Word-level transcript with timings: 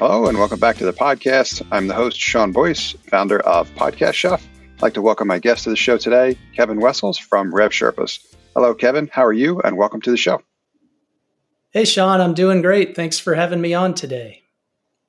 Hello, 0.00 0.28
and 0.28 0.38
welcome 0.38 0.58
back 0.58 0.76
to 0.76 0.86
the 0.86 0.94
podcast. 0.94 1.60
I'm 1.70 1.86
the 1.86 1.92
host, 1.92 2.18
Sean 2.18 2.52
Boyce, 2.52 2.92
founder 3.08 3.40
of 3.40 3.68
Podcast 3.74 4.14
Chef. 4.14 4.48
I'd 4.76 4.80
like 4.80 4.94
to 4.94 5.02
welcome 5.02 5.28
my 5.28 5.38
guest 5.38 5.64
to 5.64 5.68
the 5.70 5.76
show 5.76 5.98
today, 5.98 6.38
Kevin 6.56 6.80
Wessels 6.80 7.18
from 7.18 7.52
RevSherpas. 7.52 8.34
Hello, 8.54 8.72
Kevin. 8.72 9.10
How 9.12 9.26
are 9.26 9.32
you? 9.34 9.60
And 9.60 9.76
welcome 9.76 10.00
to 10.00 10.10
the 10.10 10.16
show. 10.16 10.40
Hey, 11.72 11.84
Sean. 11.84 12.22
I'm 12.22 12.32
doing 12.32 12.62
great. 12.62 12.96
Thanks 12.96 13.18
for 13.18 13.34
having 13.34 13.60
me 13.60 13.74
on 13.74 13.92
today. 13.92 14.40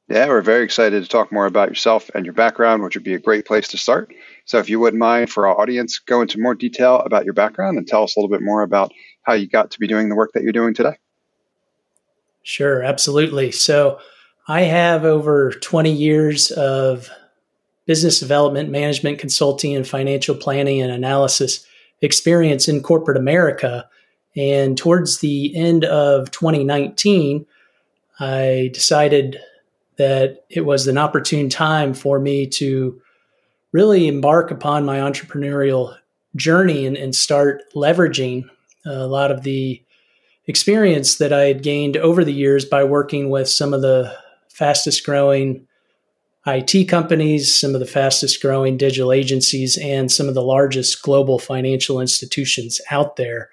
Yeah, 0.09 0.27
we're 0.27 0.41
very 0.41 0.65
excited 0.65 1.01
to 1.01 1.07
talk 1.07 1.31
more 1.31 1.45
about 1.45 1.69
yourself 1.69 2.11
and 2.13 2.25
your 2.25 2.33
background, 2.33 2.83
which 2.83 2.97
would 2.97 3.05
be 3.05 3.13
a 3.13 3.19
great 3.19 3.45
place 3.45 3.69
to 3.69 3.77
start. 3.77 4.13
So, 4.43 4.57
if 4.57 4.69
you 4.69 4.81
wouldn't 4.81 4.99
mind, 4.99 5.29
for 5.29 5.47
our 5.47 5.57
audience, 5.57 5.99
go 5.99 6.21
into 6.21 6.37
more 6.37 6.53
detail 6.53 6.97
about 6.97 7.23
your 7.23 7.33
background 7.33 7.77
and 7.77 7.87
tell 7.87 8.03
us 8.03 8.17
a 8.17 8.19
little 8.19 8.29
bit 8.29 8.43
more 8.43 8.61
about 8.61 8.91
how 9.23 9.35
you 9.35 9.47
got 9.47 9.71
to 9.71 9.79
be 9.79 9.87
doing 9.87 10.09
the 10.09 10.15
work 10.15 10.33
that 10.33 10.43
you're 10.43 10.51
doing 10.51 10.73
today. 10.73 10.97
Sure, 12.43 12.83
absolutely. 12.83 13.51
So, 13.51 13.97
I 14.47 14.61
have 14.61 15.05
over 15.05 15.51
20 15.51 15.91
years 15.91 16.51
of 16.51 17.09
business 17.85 18.19
development, 18.19 18.69
management 18.69 19.19
consulting, 19.19 19.75
and 19.75 19.87
financial 19.87 20.35
planning 20.35 20.81
and 20.81 20.91
analysis 20.91 21.65
experience 22.01 22.67
in 22.67 22.81
corporate 22.81 23.17
America. 23.17 23.87
And 24.35 24.77
towards 24.77 25.19
the 25.19 25.55
end 25.55 25.85
of 25.85 26.31
2019, 26.31 27.45
I 28.19 28.69
decided 28.73 29.39
that 29.97 30.45
it 30.49 30.61
was 30.61 30.87
an 30.87 30.97
opportune 30.97 31.49
time 31.49 31.93
for 31.93 32.19
me 32.19 32.47
to 32.47 33.01
really 33.71 34.07
embark 34.07 34.51
upon 34.51 34.85
my 34.85 34.97
entrepreneurial 34.97 35.95
journey 36.35 36.85
and, 36.85 36.97
and 36.97 37.13
start 37.13 37.61
leveraging 37.75 38.45
a 38.85 39.05
lot 39.05 39.31
of 39.31 39.43
the 39.43 39.81
experience 40.47 41.17
that 41.17 41.31
I 41.31 41.43
had 41.43 41.63
gained 41.63 41.97
over 41.97 42.23
the 42.23 42.33
years 42.33 42.65
by 42.65 42.83
working 42.83 43.29
with 43.29 43.47
some 43.47 43.73
of 43.73 43.81
the 43.81 44.15
fastest 44.61 45.03
growing 45.03 45.65
IT 46.45 46.87
companies, 46.87 47.51
some 47.51 47.73
of 47.73 47.79
the 47.79 47.87
fastest 47.87 48.43
growing 48.43 48.77
digital 48.77 49.11
agencies, 49.11 49.75
and 49.79 50.11
some 50.11 50.27
of 50.27 50.35
the 50.35 50.43
largest 50.43 51.01
global 51.01 51.39
financial 51.39 51.99
institutions 51.99 52.79
out 52.91 53.15
there 53.15 53.49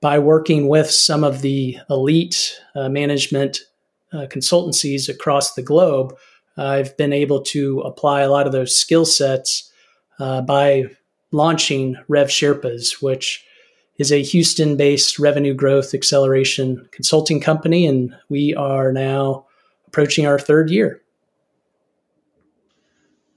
by 0.00 0.18
working 0.18 0.66
with 0.66 0.90
some 0.90 1.22
of 1.22 1.42
the 1.42 1.78
elite 1.88 2.60
uh, 2.74 2.88
management 2.88 3.60
uh, 4.12 4.26
consultancies 4.26 5.08
across 5.08 5.54
the 5.54 5.62
globe. 5.62 6.12
I've 6.56 6.96
been 6.96 7.12
able 7.12 7.40
to 7.54 7.78
apply 7.82 8.22
a 8.22 8.30
lot 8.30 8.46
of 8.46 8.52
those 8.52 8.76
skill 8.76 9.04
sets 9.04 9.72
uh, 10.18 10.40
by 10.40 10.86
launching 11.30 11.94
RevSherpas, 12.10 13.00
which 13.00 13.44
is 13.98 14.10
a 14.10 14.24
Houston 14.24 14.76
based 14.76 15.20
revenue 15.20 15.54
growth 15.54 15.94
acceleration 15.94 16.88
consulting 16.90 17.40
company. 17.40 17.86
And 17.86 18.12
we 18.28 18.56
are 18.56 18.92
now 18.92 19.44
approaching 19.88 20.26
our 20.26 20.38
third 20.38 20.70
year. 20.70 21.02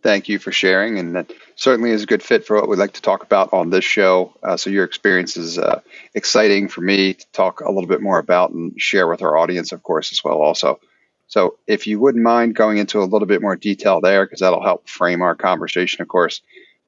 Thank 0.03 0.29
you 0.29 0.39
for 0.39 0.51
sharing, 0.51 0.97
and 0.97 1.15
that 1.15 1.31
certainly 1.55 1.91
is 1.91 2.03
a 2.03 2.07
good 2.07 2.23
fit 2.23 2.45
for 2.45 2.55
what 2.55 2.67
we'd 2.67 2.79
like 2.79 2.93
to 2.93 3.01
talk 3.01 3.23
about 3.23 3.53
on 3.53 3.69
this 3.69 3.85
show. 3.85 4.33
Uh, 4.41 4.57
so, 4.57 4.71
your 4.71 4.83
experience 4.83 5.37
is 5.37 5.59
uh, 5.59 5.81
exciting 6.15 6.69
for 6.69 6.81
me 6.81 7.13
to 7.13 7.25
talk 7.31 7.61
a 7.61 7.71
little 7.71 7.87
bit 7.87 8.01
more 8.01 8.17
about 8.17 8.51
and 8.51 8.79
share 8.81 9.07
with 9.07 9.21
our 9.21 9.37
audience, 9.37 9.71
of 9.71 9.83
course, 9.83 10.11
as 10.11 10.23
well. 10.23 10.41
Also, 10.41 10.79
so 11.27 11.57
if 11.65 11.87
you 11.87 11.97
wouldn't 11.97 12.23
mind 12.23 12.55
going 12.55 12.77
into 12.77 12.99
a 12.99 13.07
little 13.07 13.27
bit 13.27 13.41
more 13.41 13.55
detail 13.55 14.01
there, 14.01 14.25
because 14.25 14.41
that'll 14.41 14.63
help 14.63 14.89
frame 14.89 15.21
our 15.21 15.33
conversation, 15.33 16.01
of 16.01 16.09
course. 16.09 16.41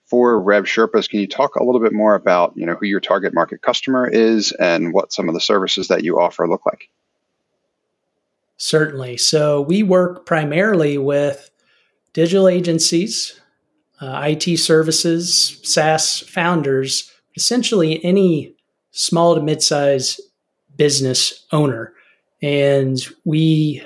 For 0.05 0.41
RevSherpas, 0.43 1.09
can 1.09 1.21
you 1.21 1.27
talk 1.27 1.55
a 1.55 1.63
little 1.63 1.79
bit 1.79 1.93
more 1.93 2.13
about 2.13 2.57
you 2.57 2.65
know 2.65 2.75
who 2.75 2.85
your 2.85 2.99
target 2.99 3.33
market 3.33 3.61
customer 3.61 4.05
is 4.05 4.51
and 4.51 4.93
what 4.93 5.13
some 5.13 5.29
of 5.29 5.33
the 5.33 5.39
services 5.39 5.87
that 5.87 6.03
you 6.03 6.19
offer 6.19 6.47
look 6.47 6.65
like? 6.65 6.89
Certainly. 8.63 9.17
So 9.17 9.59
we 9.59 9.83
work 9.83 10.25
primarily 10.25 10.97
with 10.97 11.51
digital 12.13 12.47
agencies, 12.47 13.37
uh, 13.99 14.21
IT 14.25 14.57
services, 14.57 15.59
SaaS 15.63 16.21
founders, 16.21 17.11
essentially 17.35 18.03
any 18.05 18.55
small 18.91 19.35
to 19.35 19.41
mid-size 19.41 20.21
business 20.77 21.45
owner. 21.51 21.91
And 22.41 22.99
we 23.25 23.85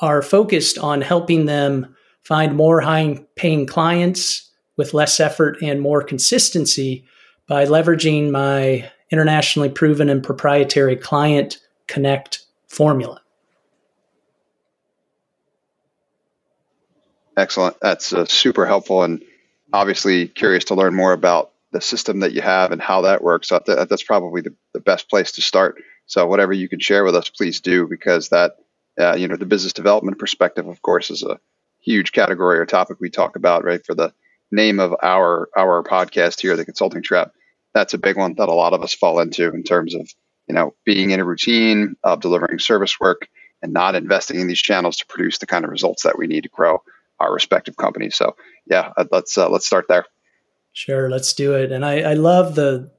are 0.00 0.22
focused 0.22 0.78
on 0.78 1.02
helping 1.02 1.44
them 1.44 1.94
find 2.22 2.56
more 2.56 2.80
high 2.80 3.22
paying 3.36 3.66
clients 3.66 4.50
with 4.78 4.94
less 4.94 5.20
effort 5.20 5.58
and 5.60 5.82
more 5.82 6.02
consistency 6.02 7.04
by 7.46 7.66
leveraging 7.66 8.30
my 8.30 8.90
internationally 9.10 9.68
proven 9.68 10.08
and 10.08 10.24
proprietary 10.24 10.96
client 10.96 11.58
connect 11.88 12.38
formula. 12.68 13.21
Excellent. 17.36 17.76
That's 17.80 18.12
uh, 18.12 18.26
super 18.26 18.66
helpful, 18.66 19.02
and 19.02 19.22
obviously 19.72 20.28
curious 20.28 20.64
to 20.64 20.74
learn 20.74 20.94
more 20.94 21.12
about 21.12 21.52
the 21.72 21.80
system 21.80 22.20
that 22.20 22.32
you 22.32 22.42
have 22.42 22.72
and 22.72 22.82
how 22.82 23.02
that 23.02 23.22
works. 23.22 23.48
So 23.48 23.60
that, 23.66 23.88
that's 23.88 24.02
probably 24.02 24.42
the, 24.42 24.54
the 24.74 24.80
best 24.80 25.08
place 25.08 25.32
to 25.32 25.42
start. 25.42 25.82
So 26.06 26.26
whatever 26.26 26.52
you 26.52 26.68
can 26.68 26.80
share 26.80 27.04
with 27.04 27.16
us, 27.16 27.30
please 27.30 27.60
do, 27.60 27.86
because 27.88 28.28
that 28.28 28.56
uh, 29.00 29.14
you 29.14 29.28
know 29.28 29.36
the 29.36 29.46
business 29.46 29.72
development 29.72 30.18
perspective, 30.18 30.68
of 30.68 30.82
course, 30.82 31.10
is 31.10 31.22
a 31.22 31.40
huge 31.80 32.12
category 32.12 32.58
or 32.58 32.66
topic 32.66 32.98
we 33.00 33.08
talk 33.08 33.36
about. 33.36 33.64
Right 33.64 33.84
for 33.84 33.94
the 33.94 34.12
name 34.50 34.78
of 34.78 34.94
our 35.02 35.48
our 35.56 35.82
podcast 35.82 36.40
here, 36.40 36.56
the 36.56 36.66
Consulting 36.66 37.02
Trap. 37.02 37.32
That's 37.72 37.94
a 37.94 37.98
big 37.98 38.18
one 38.18 38.34
that 38.34 38.50
a 38.50 38.54
lot 38.54 38.74
of 38.74 38.82
us 38.82 38.92
fall 38.92 39.20
into 39.20 39.48
in 39.54 39.62
terms 39.62 39.94
of 39.94 40.10
you 40.48 40.54
know 40.54 40.74
being 40.84 41.12
in 41.12 41.20
a 41.20 41.24
routine 41.24 41.96
of 42.04 42.20
delivering 42.20 42.58
service 42.58 43.00
work 43.00 43.28
and 43.62 43.72
not 43.72 43.94
investing 43.94 44.38
in 44.40 44.48
these 44.48 44.60
channels 44.60 44.98
to 44.98 45.06
produce 45.06 45.38
the 45.38 45.46
kind 45.46 45.64
of 45.64 45.70
results 45.70 46.02
that 46.02 46.18
we 46.18 46.26
need 46.26 46.42
to 46.42 46.50
grow 46.50 46.82
our 47.22 47.32
respective 47.32 47.76
companies. 47.76 48.16
So 48.16 48.36
yeah, 48.66 48.92
uh, 48.96 49.04
let's 49.10 49.36
uh, 49.38 49.48
let's 49.48 49.66
start 49.66 49.86
there. 49.88 50.04
Sure, 50.72 51.10
let's 51.10 51.32
do 51.32 51.54
it. 51.54 51.70
And 51.70 51.84
I, 51.84 52.00
I 52.00 52.14
love 52.14 52.54
the 52.54 52.90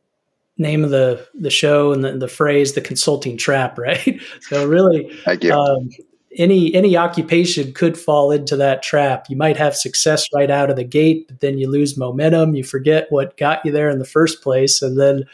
name 0.58 0.84
of 0.84 0.92
the 0.92 1.28
the 1.34 1.50
show 1.50 1.92
and 1.92 2.04
the, 2.04 2.18
the 2.18 2.28
phrase 2.28 2.74
"the 2.74 2.82
consulting 2.82 3.38
trap." 3.38 3.78
Right. 3.84 4.22
So 4.42 4.68
really, 4.68 5.14
thank 5.26 5.44
you. 5.44 5.54
Um, 5.54 5.90
any 6.38 6.74
any 6.74 6.98
occupation 6.98 7.74
could 7.74 7.98
fall 7.98 8.32
into 8.32 8.56
that 8.58 8.82
trap. 8.82 9.26
You 9.30 9.36
might 9.36 9.58
have 9.58 9.76
success 9.76 10.26
right 10.34 10.50
out 10.50 10.70
of 10.70 10.76
the 10.76 10.84
gate, 10.84 11.28
but 11.28 11.40
then 11.42 11.58
you 11.58 11.70
lose 11.70 11.98
momentum. 11.98 12.56
You 12.56 12.64
forget 12.64 13.08
what 13.10 13.38
got 13.38 13.64
you 13.66 13.72
there 13.72 13.90
in 13.90 14.00
the 14.00 14.06
first 14.06 14.42
place, 14.42 14.82
and 14.82 15.00
then 15.00 15.26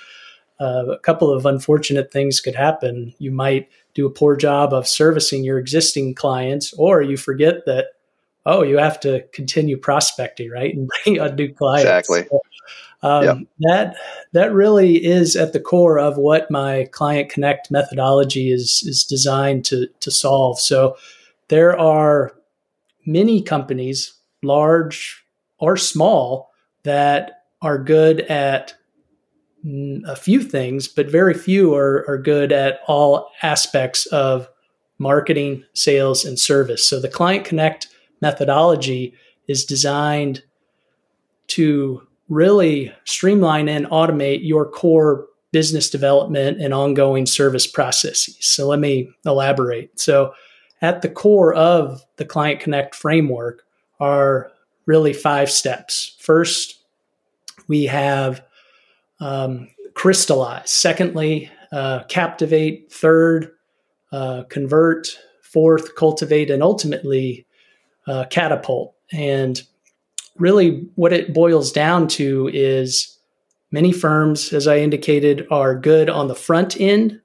uh, 0.60 0.88
a 0.88 1.00
couple 1.00 1.32
of 1.32 1.46
unfortunate 1.46 2.12
things 2.12 2.42
could 2.42 2.56
happen. 2.56 3.14
You 3.20 3.32
might 3.32 3.70
do 3.94 4.06
a 4.06 4.12
poor 4.12 4.36
job 4.36 4.74
of 4.74 4.88
servicing 4.88 5.44
your 5.44 5.58
existing 5.58 6.16
clients, 6.16 6.74
or 6.74 7.02
you 7.02 7.18
forget 7.18 7.66
that 7.66 7.88
oh, 8.50 8.64
you 8.64 8.78
have 8.78 9.00
to 9.02 9.24
continue 9.32 9.78
prospecting, 9.78 10.50
right, 10.50 10.76
and 10.76 10.90
bring 11.04 11.20
on 11.20 11.36
new 11.36 11.54
clients. 11.54 11.84
Exactly. 11.84 12.28
So, 12.30 12.42
um, 13.02 13.24
yep. 13.24 13.38
That 13.60 13.96
that 14.34 14.54
really 14.54 14.98
is 14.98 15.36
at 15.38 15.54
the 15.54 15.60
core 15.60 15.98
of 16.00 16.18
what 16.18 16.52
my 16.52 16.90
Client 16.92 17.30
Connect 17.30 17.72
methodology 17.72 18.52
is 18.52 18.84
is 18.86 19.06
designed 19.06 19.64
to 19.66 19.88
to 20.02 20.12
solve. 20.12 20.60
So 20.60 20.98
there 21.48 21.80
are 21.80 22.34
many 23.06 23.42
companies, 23.42 24.14
large 24.44 25.24
or 25.60 25.78
small, 25.78 26.52
that 26.84 27.44
are 27.62 27.78
good 27.78 28.22
at 28.22 28.74
a 30.06 30.16
few 30.16 30.42
things, 30.42 30.88
but 30.88 31.10
very 31.10 31.34
few 31.34 31.74
are, 31.76 32.06
are 32.08 32.18
good 32.18 32.52
at 32.52 32.80
all 32.88 33.30
aspects 33.42 34.06
of 34.08 34.48
marketing, 34.98 35.64
sales, 35.74 36.24
and 36.24 36.40
service. 36.40 36.88
So 36.88 37.00
the 37.00 37.10
Client 37.10 37.46
Connect 37.46 37.88
methodology 38.22 39.14
is 39.48 39.66
designed 39.66 40.44
to 41.48 42.02
really 42.30 42.94
streamline 43.06 43.68
and 43.68 43.88
automate 43.88 44.40
your 44.44 44.70
core 44.70 45.26
business 45.52 45.90
development 45.90 46.62
and 46.62 46.74
ongoing 46.74 47.26
service 47.26 47.66
processes. 47.66 48.38
So 48.40 48.68
let 48.68 48.80
me 48.80 49.10
elaborate. 49.26 50.00
So 50.00 50.34
at 50.82 51.02
the 51.02 51.10
core 51.10 51.54
of 51.54 52.02
the 52.18 52.26
Client 52.26 52.60
Connect 52.60 52.94
framework 52.94 53.64
are 54.00 54.52
really 54.86 55.14
five 55.14 55.50
steps. 55.52 56.16
First, 56.20 56.84
we 57.68 57.86
have 57.86 58.44
um, 59.20 59.70
crystallize. 59.96 60.70
Secondly, 60.70 61.52
uh, 61.72 62.04
captivate. 62.04 62.92
Third, 62.92 63.52
uh, 64.12 64.44
convert. 64.50 65.20
Fourth, 65.42 65.96
cultivate. 65.96 66.52
And 66.52 66.62
ultimately, 66.62 67.46
uh, 68.10 68.26
catapult. 68.26 68.96
And 69.12 69.62
really, 70.38 70.88
what 70.96 71.14
it 71.14 71.34
boils 71.34 71.72
down 71.72 72.08
to 72.10 72.50
is 72.52 73.18
many 73.72 73.92
firms, 73.92 74.52
as 74.52 74.68
I 74.68 74.78
indicated, 74.78 75.48
are 75.52 75.76
good 75.76 76.10
on 76.10 76.28
the 76.28 76.36
front 76.36 76.80
end, 76.80 77.22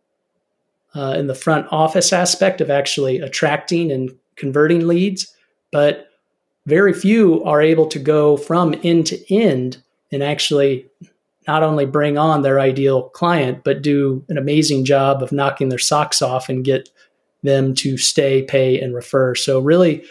uh, 0.95 1.15
in 1.17 1.27
the 1.27 1.35
front 1.35 1.67
office 1.71 2.13
aspect 2.13 2.61
of 2.61 2.71
actually 2.71 3.19
attracting 3.19 3.91
and 3.91 4.15
converting 4.37 4.87
leads, 4.87 5.35
but 5.73 6.09
very 6.67 6.93
few 6.93 7.43
are 7.45 7.61
able 7.61 7.87
to 7.87 7.99
go 7.99 8.37
from 8.37 8.75
end 8.85 9.07
to 9.07 9.35
end 9.35 9.83
and 10.13 10.23
actually 10.23 10.87
not 11.47 11.63
only 11.63 11.85
bring 11.85 12.17
on 12.17 12.43
their 12.43 12.61
ideal 12.61 13.11
client, 13.11 13.65
but 13.65 13.83
do 13.83 14.25
an 14.29 14.39
amazing 14.39 14.85
job 14.85 15.23
of 15.23 15.33
knocking 15.33 15.69
their 15.69 15.79
socks 15.79 16.23
off 16.23 16.49
and 16.49 16.65
get 16.65 16.89
them 17.43 17.75
to 17.75 17.99
stay, 17.99 18.43
pay, 18.43 18.81
and 18.81 18.95
refer. 18.95 19.35
So, 19.35 19.61
really, 19.61 20.05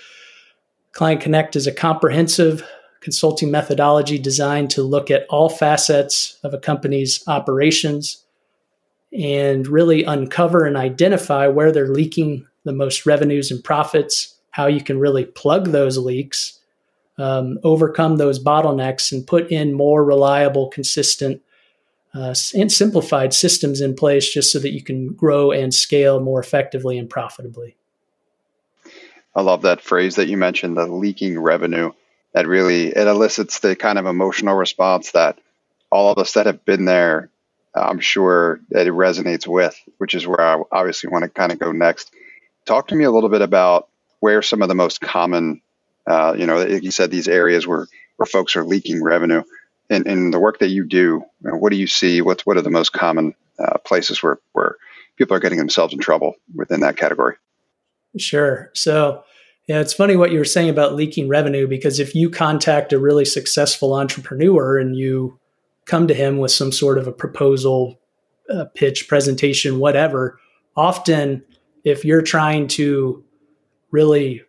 Client 0.94 1.22
Connect 1.22 1.56
is 1.56 1.66
a 1.66 1.74
comprehensive 1.74 2.64
consulting 3.02 3.52
methodology 3.52 4.18
designed 4.18 4.70
to 4.72 4.84
look 4.84 5.12
at 5.12 5.26
all 5.30 5.50
facets 5.50 6.38
of 6.44 6.54
a 6.54 6.60
company's 6.60 7.24
operations 7.28 8.24
and 9.12 9.68
really 9.68 10.04
uncover 10.04 10.66
and 10.66 10.78
identify 10.78 11.48
where 11.48 11.72
they're 11.72 11.88
leaking 11.88 12.48
the 12.64 12.72
most 12.72 13.06
revenues 13.06 13.52
and 13.52 13.64
profits, 13.64 14.36
how 14.52 14.68
you 14.68 14.82
can 14.82 15.00
really 15.00 15.26
plug 15.26 15.72
those 15.72 15.98
leaks, 15.98 16.60
um, 17.18 17.60
overcome 17.64 18.18
those 18.18 18.42
bottlenecks, 18.42 19.12
and 19.12 19.28
put 19.28 19.52
in 19.52 19.74
more 19.74 20.04
reliable, 20.04 20.70
consistent, 20.70 21.42
uh, 22.14 22.34
and 22.56 22.72
simplified 22.72 23.34
systems 23.34 23.82
in 23.82 23.96
place 23.96 24.32
just 24.32 24.52
so 24.52 24.60
that 24.60 24.74
you 24.74 24.82
can 24.82 25.08
grow 25.14 25.52
and 25.52 25.74
scale 25.74 26.20
more 26.20 26.40
effectively 26.40 26.98
and 26.98 27.10
profitably. 27.10 27.76
I 29.36 29.42
love 29.42 29.64
that 29.64 29.82
phrase 29.82 30.16
that 30.16 30.28
you 30.28 30.38
mentioned, 30.38 30.78
the 30.78 30.86
leaking 30.88 31.40
revenue. 31.40 31.92
That 32.34 32.48
really 32.48 32.88
it 32.88 33.08
elicits 33.08 33.60
the 33.60 33.76
kind 33.76 34.00
of 34.00 34.08
emotional 34.08 34.56
response 34.56 35.12
that 35.12 35.40
all 35.92 36.12
of 36.12 36.18
us 36.18 36.34
that 36.34 36.48
have 36.48 36.66
been 36.66 36.86
there, 36.86 37.30
I'm 37.76 38.00
sure 38.00 38.60
that 38.70 38.88
it 38.88 38.94
resonates 38.94 39.46
with, 39.46 39.80
which 40.00 40.16
is 40.16 40.26
where 40.26 40.42
I 40.42 40.62
obviously 40.72 41.12
want 41.12 41.24
to 41.24 41.30
kind 41.30 41.52
of 41.52 41.60
go 41.60 41.72
next. 41.72 42.12
Talk 42.66 42.88
to 42.88 42.96
me 42.96 43.04
a 43.04 43.12
little 43.12 43.30
bit 43.30 43.42
about 43.42 43.88
where 44.20 44.42
some 44.42 44.64
of 44.64 44.68
the 44.68 44.76
most 44.76 45.00
common, 45.00 45.62
uh, 46.08 46.34
you 46.36 46.48
know, 46.48 46.66
you 46.66 46.90
said 46.90 47.12
these 47.12 47.28
areas 47.28 47.68
where 47.68 47.88
where 48.18 48.26
folks 48.26 48.56
are 48.56 48.64
leaking 48.64 49.04
revenue. 49.04 49.44
In, 49.90 50.08
in 50.08 50.32
the 50.32 50.40
work 50.40 50.60
that 50.60 50.70
you 50.70 50.86
do, 50.86 50.98
you 50.98 51.26
know, 51.42 51.58
what 51.58 51.72
do 51.72 51.78
you 51.78 51.88
see? 51.88 52.22
What's 52.22 52.46
what 52.46 52.58
are 52.58 52.62
the 52.62 52.72
most 52.72 52.94
common 52.94 53.36
uh, 53.60 53.78
places 53.80 54.24
where 54.24 54.40
where 54.54 54.78
people 55.18 55.36
are 55.36 55.42
getting 55.42 55.60
themselves 55.60 55.94
in 55.94 56.00
trouble 56.00 56.36
within 56.56 56.80
that 56.80 56.98
category? 56.98 57.36
Sure. 58.18 58.70
So, 58.74 59.24
yeah, 59.68 59.80
it's 59.80 59.94
funny 59.94 60.16
what 60.16 60.32
you 60.32 60.40
were 60.40 60.46
saying 60.46 60.70
about 60.70 60.96
leaking 60.96 61.30
revenue 61.30 61.68
because 61.68 62.00
if 62.00 62.14
you 62.14 62.30
contact 62.30 62.92
a 62.92 63.00
really 63.00 63.26
successful 63.26 63.94
entrepreneur 63.94 64.78
and 64.78 64.96
you 64.96 65.40
come 65.86 66.08
to 66.08 66.14
him 66.14 66.38
with 66.38 66.52
some 66.52 66.72
sort 66.72 66.98
of 66.98 67.08
a 67.08 67.14
proposal, 67.14 68.00
uh, 68.50 68.66
pitch, 68.76 69.08
presentation, 69.08 69.80
whatever, 69.80 70.38
often 70.76 71.44
if 71.84 72.04
you're 72.04 72.22
trying 72.22 72.68
to 72.68 73.24
really 73.92 74.42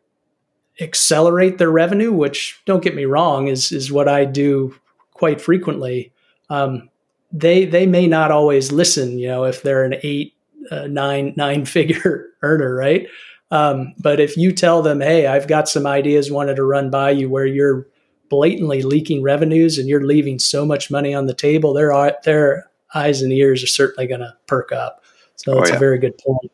accelerate 0.81 1.59
their 1.59 1.71
revenue, 1.71 2.13
which 2.13 2.61
don't 2.67 2.83
get 2.83 2.95
me 2.95 3.05
wrong, 3.05 3.49
is 3.49 3.71
is 3.71 3.93
what 3.93 4.09
I 4.09 4.25
do 4.25 4.75
quite 5.13 5.41
frequently. 5.41 6.13
Um, 6.51 6.91
they 7.33 7.65
they 7.65 7.87
may 7.87 8.07
not 8.07 8.31
always 8.31 8.73
listen. 8.73 9.19
You 9.19 9.29
know, 9.29 9.45
if 9.45 9.63
they're 9.63 9.85
an 9.85 9.97
eight, 10.03 10.35
uh, 10.71 10.87
nine 10.87 11.35
nine 11.37 11.65
figure 11.65 12.27
earner, 12.43 12.75
right? 12.75 13.07
Um, 13.55 13.95
but 14.01 14.19
if 14.19 14.37
you 14.37 14.51
tell 14.51 14.83
them, 14.83 15.01
hey, 15.01 15.29
I've 15.29 15.47
got 15.47 15.69
some 15.69 15.87
ideas 15.87 16.29
wanted 16.29 16.57
to 16.57 16.65
run 16.65 16.91
by 16.91 17.11
you 17.11 17.31
where 17.31 17.47
you're 17.47 17.87
blatantly 18.29 18.83
leaking 18.83 19.23
revenues 19.23 19.79
and 19.79 19.89
you're 19.89 20.05
leaving 20.05 20.41
so 20.41 20.67
much 20.67 20.91
money 20.91 21.15
on 21.15 21.27
the 21.27 21.35
table, 21.35 21.73
their, 21.73 22.17
their 22.25 22.69
eyes 22.97 23.23
and 23.23 23.33
ears 23.33 23.63
are 23.63 23.69
certainly 23.69 24.09
going 24.09 24.23
to 24.23 24.35
perk 24.49 24.73
up. 24.73 25.05
So 25.37 25.55
that's 25.55 25.71
oh, 25.71 25.73
yeah. 25.73 25.77
a 25.77 25.79
very 25.79 25.99
good 25.99 26.19
point. 26.19 26.53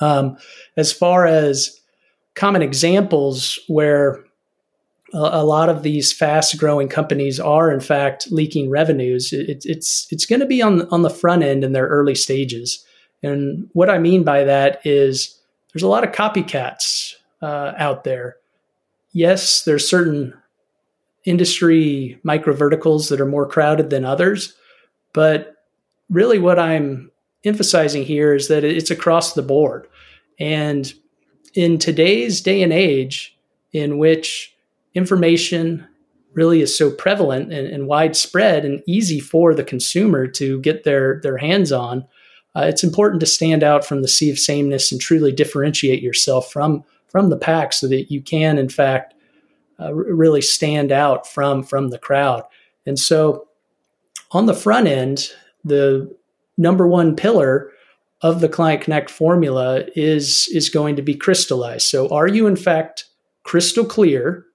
Um, 0.00 0.36
as 0.76 0.92
far 0.92 1.26
as 1.26 1.80
common 2.34 2.62
examples 2.62 3.60
where 3.68 4.24
a, 5.14 5.18
a 5.18 5.44
lot 5.44 5.68
of 5.68 5.84
these 5.84 6.12
fast 6.12 6.58
growing 6.58 6.88
companies 6.88 7.38
are 7.38 7.70
in 7.70 7.78
fact 7.78 8.32
leaking 8.32 8.68
revenues, 8.68 9.32
it, 9.32 9.62
it's, 9.64 10.08
it's 10.10 10.26
going 10.26 10.40
to 10.40 10.46
be 10.46 10.60
on, 10.60 10.88
on 10.88 11.02
the 11.02 11.08
front 11.08 11.44
end 11.44 11.62
in 11.62 11.72
their 11.72 11.86
early 11.86 12.16
stages. 12.16 12.84
And 13.22 13.70
what 13.74 13.88
I 13.88 13.98
mean 13.98 14.24
by 14.24 14.42
that 14.42 14.80
is 14.84 15.36
there's 15.72 15.82
a 15.82 15.88
lot 15.88 16.04
of 16.04 16.12
copycats 16.12 17.14
uh, 17.42 17.72
out 17.76 18.04
there. 18.04 18.36
Yes, 19.12 19.62
there's 19.62 19.88
certain 19.88 20.34
industry 21.24 22.18
micro 22.22 22.54
verticals 22.54 23.08
that 23.08 23.20
are 23.20 23.26
more 23.26 23.46
crowded 23.46 23.90
than 23.90 24.04
others, 24.04 24.54
but 25.12 25.54
really 26.08 26.38
what 26.38 26.58
I'm 26.58 27.10
emphasizing 27.44 28.04
here 28.04 28.34
is 28.34 28.48
that 28.48 28.64
it's 28.64 28.90
across 28.90 29.32
the 29.32 29.42
board. 29.42 29.86
And 30.38 30.92
in 31.54 31.78
today's 31.78 32.40
day 32.40 32.62
and 32.62 32.72
age, 32.72 33.36
in 33.72 33.98
which 33.98 34.54
information 34.94 35.86
really 36.32 36.60
is 36.60 36.76
so 36.76 36.90
prevalent 36.90 37.52
and, 37.52 37.66
and 37.66 37.86
widespread 37.86 38.64
and 38.64 38.82
easy 38.86 39.20
for 39.20 39.54
the 39.54 39.64
consumer 39.64 40.26
to 40.26 40.60
get 40.60 40.84
their, 40.84 41.20
their 41.22 41.38
hands 41.38 41.72
on, 41.72 42.06
uh, 42.56 42.62
it's 42.62 42.84
important 42.84 43.20
to 43.20 43.26
stand 43.26 43.62
out 43.62 43.84
from 43.84 44.02
the 44.02 44.08
sea 44.08 44.30
of 44.30 44.38
sameness 44.38 44.90
and 44.90 45.00
truly 45.00 45.32
differentiate 45.32 46.02
yourself 46.02 46.50
from 46.50 46.84
from 47.08 47.30
the 47.30 47.36
pack 47.36 47.72
so 47.72 47.88
that 47.88 48.10
you 48.10 48.20
can 48.20 48.58
in 48.58 48.68
fact 48.68 49.14
uh, 49.80 49.92
really 49.94 50.42
stand 50.42 50.92
out 50.92 51.26
from 51.26 51.62
from 51.62 51.90
the 51.90 51.98
crowd. 51.98 52.42
And 52.86 52.98
so 52.98 53.48
on 54.32 54.46
the 54.46 54.54
front 54.54 54.86
end 54.86 55.30
the 55.64 56.14
number 56.56 56.86
one 56.86 57.16
pillar 57.16 57.70
of 58.22 58.40
the 58.40 58.48
client 58.48 58.82
connect 58.82 59.10
formula 59.10 59.84
is 59.94 60.48
is 60.52 60.68
going 60.68 60.96
to 60.96 61.02
be 61.02 61.14
crystallized. 61.14 61.88
So 61.88 62.08
are 62.08 62.28
you 62.28 62.46
in 62.46 62.56
fact 62.56 63.06
crystal 63.44 63.84
clear? 63.84 64.46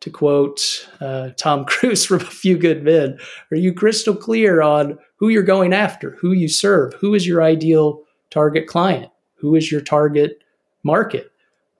To 0.00 0.10
quote 0.10 0.86
uh, 1.00 1.30
Tom 1.38 1.64
Cruise 1.66 2.04
from 2.04 2.20
A 2.20 2.24
Few 2.26 2.58
Good 2.58 2.82
Men, 2.82 3.18
are 3.50 3.56
you 3.56 3.72
crystal 3.72 4.14
clear 4.14 4.60
on 4.60 4.98
who 5.16 5.28
you're 5.28 5.42
going 5.42 5.72
after, 5.72 6.12
who 6.20 6.32
you 6.32 6.48
serve, 6.48 6.94
who 6.94 7.14
is 7.14 7.26
your 7.26 7.42
ideal 7.42 8.02
target 8.30 8.66
client, 8.66 9.10
who 9.36 9.54
is 9.54 9.70
your 9.70 9.80
target 9.80 10.42
market, 10.82 11.30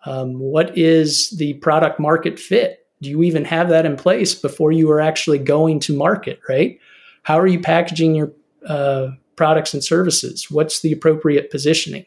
um, 0.06 0.38
what 0.38 0.76
is 0.76 1.30
the 1.30 1.54
product 1.54 1.98
market 1.98 2.38
fit? 2.38 2.86
Do 3.00 3.10
you 3.10 3.22
even 3.22 3.44
have 3.44 3.68
that 3.70 3.86
in 3.86 3.96
place 3.96 4.34
before 4.34 4.72
you 4.72 4.90
are 4.90 5.00
actually 5.00 5.38
going 5.38 5.80
to 5.80 5.96
market, 5.96 6.40
right? 6.48 6.78
How 7.22 7.38
are 7.38 7.46
you 7.46 7.60
packaging 7.60 8.14
your 8.14 8.32
uh, 8.66 9.08
products 9.36 9.74
and 9.74 9.82
services? 9.82 10.50
What's 10.50 10.80
the 10.80 10.92
appropriate 10.92 11.50
positioning? 11.50 12.06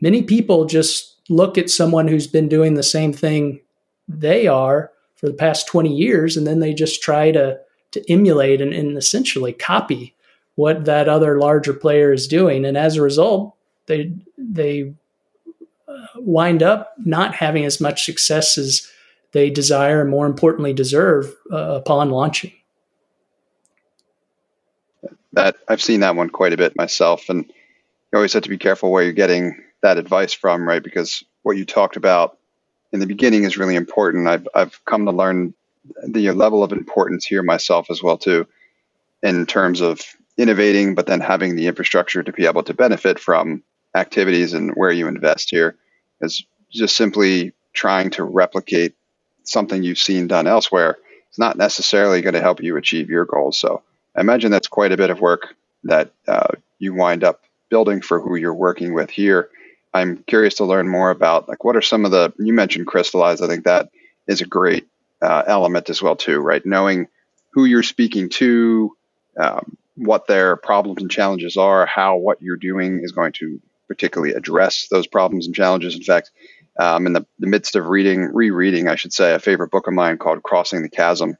Many 0.00 0.22
people 0.22 0.64
just 0.64 1.16
look 1.28 1.56
at 1.56 1.70
someone 1.70 2.08
who's 2.08 2.26
been 2.26 2.48
doing 2.48 2.74
the 2.74 2.82
same 2.82 3.12
thing 3.12 3.60
they 4.08 4.46
are 4.46 4.90
for 5.14 5.28
the 5.28 5.34
past 5.34 5.68
20 5.68 5.94
years 5.94 6.36
and 6.36 6.46
then 6.46 6.58
they 6.58 6.74
just 6.74 7.00
try 7.02 7.30
to 7.30 7.58
to 7.92 8.10
emulate 8.10 8.60
and, 8.60 8.72
and 8.72 8.96
essentially 8.96 9.52
copy 9.52 10.14
what 10.54 10.84
that 10.84 11.08
other 11.08 11.38
larger 11.38 11.72
player 11.72 12.12
is 12.12 12.28
doing. 12.28 12.64
And 12.64 12.76
as 12.76 12.96
a 12.96 13.02
result 13.02 13.54
they 13.86 14.12
they 14.38 14.94
uh, 15.88 16.06
wind 16.16 16.62
up 16.62 16.94
not 17.04 17.34
having 17.34 17.64
as 17.64 17.80
much 17.80 18.04
success 18.04 18.56
as 18.58 18.88
they 19.32 19.50
desire 19.50 20.00
and 20.00 20.10
more 20.10 20.26
importantly 20.26 20.72
deserve 20.72 21.34
uh, 21.50 21.56
upon 21.56 22.10
launching. 22.10 22.52
That 25.32 25.56
i've 25.68 25.82
seen 25.82 26.00
that 26.00 26.16
one 26.16 26.28
quite 26.28 26.52
a 26.52 26.58
bit 26.58 26.76
myself 26.76 27.28
and 27.28 27.44
you 27.46 28.16
always 28.16 28.34
have 28.34 28.42
to 28.42 28.50
be 28.50 28.58
careful 28.58 28.92
where 28.92 29.02
you're 29.02 29.12
getting 29.12 29.62
that 29.80 29.98
advice 29.98 30.32
from 30.32 30.68
right? 30.68 30.82
Because 30.82 31.24
what 31.42 31.56
you 31.56 31.64
talked 31.64 31.96
about 31.96 32.38
in 32.92 33.00
the 33.00 33.06
beginning 33.06 33.44
is 33.44 33.56
really 33.56 33.74
important. 33.74 34.28
I've 34.28 34.46
I've 34.54 34.84
come 34.84 35.06
to 35.06 35.12
learn 35.12 35.54
the 36.06 36.30
level 36.30 36.62
of 36.62 36.72
importance 36.72 37.26
here 37.26 37.42
myself 37.42 37.90
as 37.90 38.02
well 38.02 38.18
too, 38.18 38.46
in 39.22 39.46
terms 39.46 39.80
of 39.80 40.00
innovating, 40.38 40.94
but 40.94 41.06
then 41.06 41.20
having 41.20 41.56
the 41.56 41.66
infrastructure 41.68 42.22
to 42.22 42.32
be 42.32 42.46
able 42.46 42.62
to 42.64 42.74
benefit 42.74 43.18
from 43.18 43.62
activities 43.94 44.54
and 44.54 44.72
where 44.72 44.90
you 44.92 45.08
invest 45.08 45.50
here 45.50 45.76
is 46.20 46.44
just 46.70 46.96
simply 46.96 47.52
trying 47.74 48.10
to 48.10 48.24
replicate 48.24 48.94
something 49.44 49.82
you've 49.82 49.98
seen 49.98 50.26
done 50.28 50.46
elsewhere. 50.46 50.98
It's 51.28 51.38
not 51.38 51.58
necessarily 51.58 52.22
going 52.22 52.34
to 52.34 52.40
help 52.42 52.62
you 52.62 52.76
achieve 52.76 53.10
your 53.10 53.24
goals. 53.26 53.58
So 53.58 53.82
I 54.16 54.20
imagine 54.20 54.50
that's 54.50 54.68
quite 54.68 54.92
a 54.92 54.96
bit 54.96 55.10
of 55.10 55.20
work 55.20 55.54
that 55.84 56.12
uh, 56.28 56.48
you 56.78 56.94
wind 56.94 57.24
up 57.24 57.42
building 57.70 58.00
for 58.02 58.20
who 58.20 58.36
you're 58.36 58.54
working 58.54 58.94
with 58.94 59.10
here 59.10 59.48
I'm 59.92 60.18
curious 60.26 60.54
to 60.56 60.64
learn 60.64 60.88
more 60.88 61.10
about 61.10 61.48
like 61.48 61.64
what 61.64 61.76
are 61.76 61.82
some 61.82 62.04
of 62.04 62.10
the 62.10 62.32
you 62.38 62.52
mentioned 62.52 62.86
crystallize. 62.86 63.40
I 63.42 63.48
think 63.48 63.64
that 63.64 63.90
is 64.26 64.40
a 64.40 64.46
great 64.46 64.86
uh, 65.20 65.42
element 65.46 65.90
as 65.90 66.00
well 66.02 66.16
too, 66.16 66.38
right? 66.40 66.64
Knowing 66.64 67.08
who 67.50 67.64
you're 67.64 67.82
speaking 67.82 68.28
to, 68.30 68.96
um, 69.36 69.76
what 69.96 70.26
their 70.26 70.56
problems 70.56 71.02
and 71.02 71.10
challenges 71.10 71.56
are, 71.56 71.86
how 71.86 72.16
what 72.16 72.40
you're 72.40 72.56
doing 72.56 73.00
is 73.02 73.12
going 73.12 73.32
to 73.32 73.60
particularly 73.88 74.34
address 74.34 74.88
those 74.90 75.06
problems 75.06 75.46
and 75.46 75.54
challenges. 75.54 75.94
In 75.94 76.02
fact, 76.02 76.30
um, 76.78 77.06
in 77.06 77.12
the, 77.12 77.26
the, 77.38 77.46
midst 77.46 77.76
of 77.76 77.86
reading, 77.86 78.30
rereading, 78.32 78.88
I 78.88 78.94
should 78.94 79.12
say, 79.12 79.34
a 79.34 79.38
favorite 79.38 79.70
book 79.70 79.86
of 79.86 79.92
mine 79.92 80.16
called 80.16 80.42
Crossing 80.42 80.82
the 80.82 80.88
Chasm, 80.88 81.36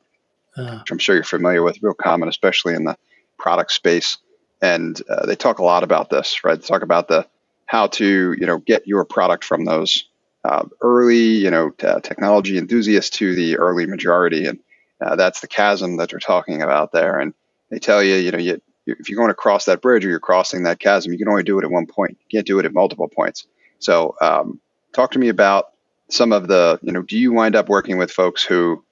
uh. 0.56 0.78
which 0.78 0.90
I'm 0.90 0.98
sure 0.98 1.14
you're 1.14 1.24
familiar 1.24 1.62
with, 1.62 1.82
real 1.82 1.94
common, 1.94 2.28
especially 2.28 2.74
in 2.74 2.84
the 2.84 2.98
product 3.38 3.72
space. 3.72 4.18
And 4.60 5.00
uh, 5.08 5.24
they 5.24 5.34
talk 5.34 5.58
a 5.58 5.64
lot 5.64 5.82
about 5.82 6.10
this, 6.10 6.44
right? 6.44 6.60
They 6.60 6.66
talk 6.66 6.82
about 6.82 7.08
the 7.08 7.26
how 7.66 7.86
to 7.86 8.34
you 8.38 8.46
know 8.46 8.58
get 8.58 8.86
your 8.86 9.04
product 9.04 9.44
from 9.44 9.64
those 9.64 10.04
uh, 10.44 10.64
early 10.82 11.16
you 11.16 11.50
know 11.50 11.70
t- 11.70 11.88
technology 12.02 12.58
enthusiasts 12.58 13.16
to 13.16 13.34
the 13.34 13.56
early 13.56 13.86
majority, 13.86 14.46
and 14.46 14.60
uh, 15.00 15.16
that's 15.16 15.40
the 15.40 15.48
chasm 15.48 15.96
that 15.96 16.10
they're 16.10 16.18
talking 16.18 16.60
about 16.62 16.92
there. 16.92 17.18
And 17.18 17.32
they 17.72 17.78
tell 17.78 18.02
you 18.02 18.14
you 18.16 18.30
know 18.30 18.38
you, 18.38 18.60
if 18.86 19.08
you're 19.08 19.16
going 19.16 19.28
to 19.28 19.34
cross 19.34 19.64
that 19.64 19.80
bridge 19.80 20.04
or 20.04 20.08
you're 20.08 20.20
crossing 20.20 20.64
that 20.64 20.78
chasm, 20.78 21.12
you 21.12 21.18
can 21.18 21.28
only 21.28 21.42
do 21.42 21.58
it 21.58 21.64
at 21.64 21.70
one 21.70 21.86
point. 21.86 22.18
You 22.20 22.38
can't 22.38 22.46
do 22.46 22.58
it 22.58 22.66
at 22.66 22.72
multiple 22.72 23.08
points. 23.08 23.46
So 23.78 24.14
um, 24.20 24.60
talk 24.92 25.12
to 25.12 25.18
me 25.18 25.28
about 25.28 25.66
some 26.10 26.32
of 26.32 26.48
the, 26.48 26.78
you 26.82 26.92
know, 26.92 27.02
do 27.02 27.18
you 27.18 27.32
wind 27.32 27.56
up 27.56 27.68
working 27.68 27.96
with 27.96 28.10
folks 28.10 28.42
who 28.42 28.84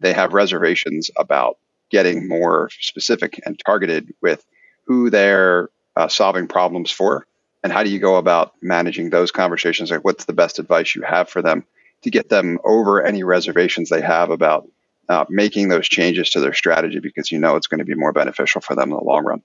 they 0.00 0.12
have 0.12 0.32
reservations 0.32 1.10
about 1.16 1.58
getting 1.90 2.28
more 2.28 2.70
specific 2.80 3.40
and 3.44 3.60
targeted 3.64 4.14
with 4.20 4.44
who 4.86 5.10
they're 5.10 5.70
uh, 5.96 6.08
solving 6.08 6.46
problems 6.46 6.90
for? 6.90 7.26
And 7.64 7.72
how 7.72 7.82
do 7.82 7.90
you 7.90 7.98
go 7.98 8.16
about 8.16 8.52
managing 8.62 9.10
those 9.10 9.32
conversations? 9.32 9.90
Like, 9.90 10.04
what's 10.04 10.26
the 10.26 10.32
best 10.32 10.58
advice 10.58 10.94
you 10.94 11.02
have 11.02 11.28
for 11.28 11.42
them 11.42 11.64
to 12.02 12.10
get 12.10 12.28
them 12.28 12.58
over 12.64 13.02
any 13.02 13.24
reservations 13.24 13.88
they 13.88 14.00
have 14.00 14.30
about 14.30 14.68
uh, 15.08 15.24
making 15.28 15.68
those 15.68 15.88
changes 15.88 16.30
to 16.30 16.40
their 16.40 16.54
strategy 16.54 17.00
because 17.00 17.32
you 17.32 17.38
know 17.38 17.56
it's 17.56 17.66
going 17.66 17.78
to 17.78 17.84
be 17.84 17.94
more 17.94 18.12
beneficial 18.12 18.60
for 18.60 18.74
them 18.74 18.90
in 18.90 18.96
the 18.96 19.04
long 19.04 19.24
run? 19.24 19.42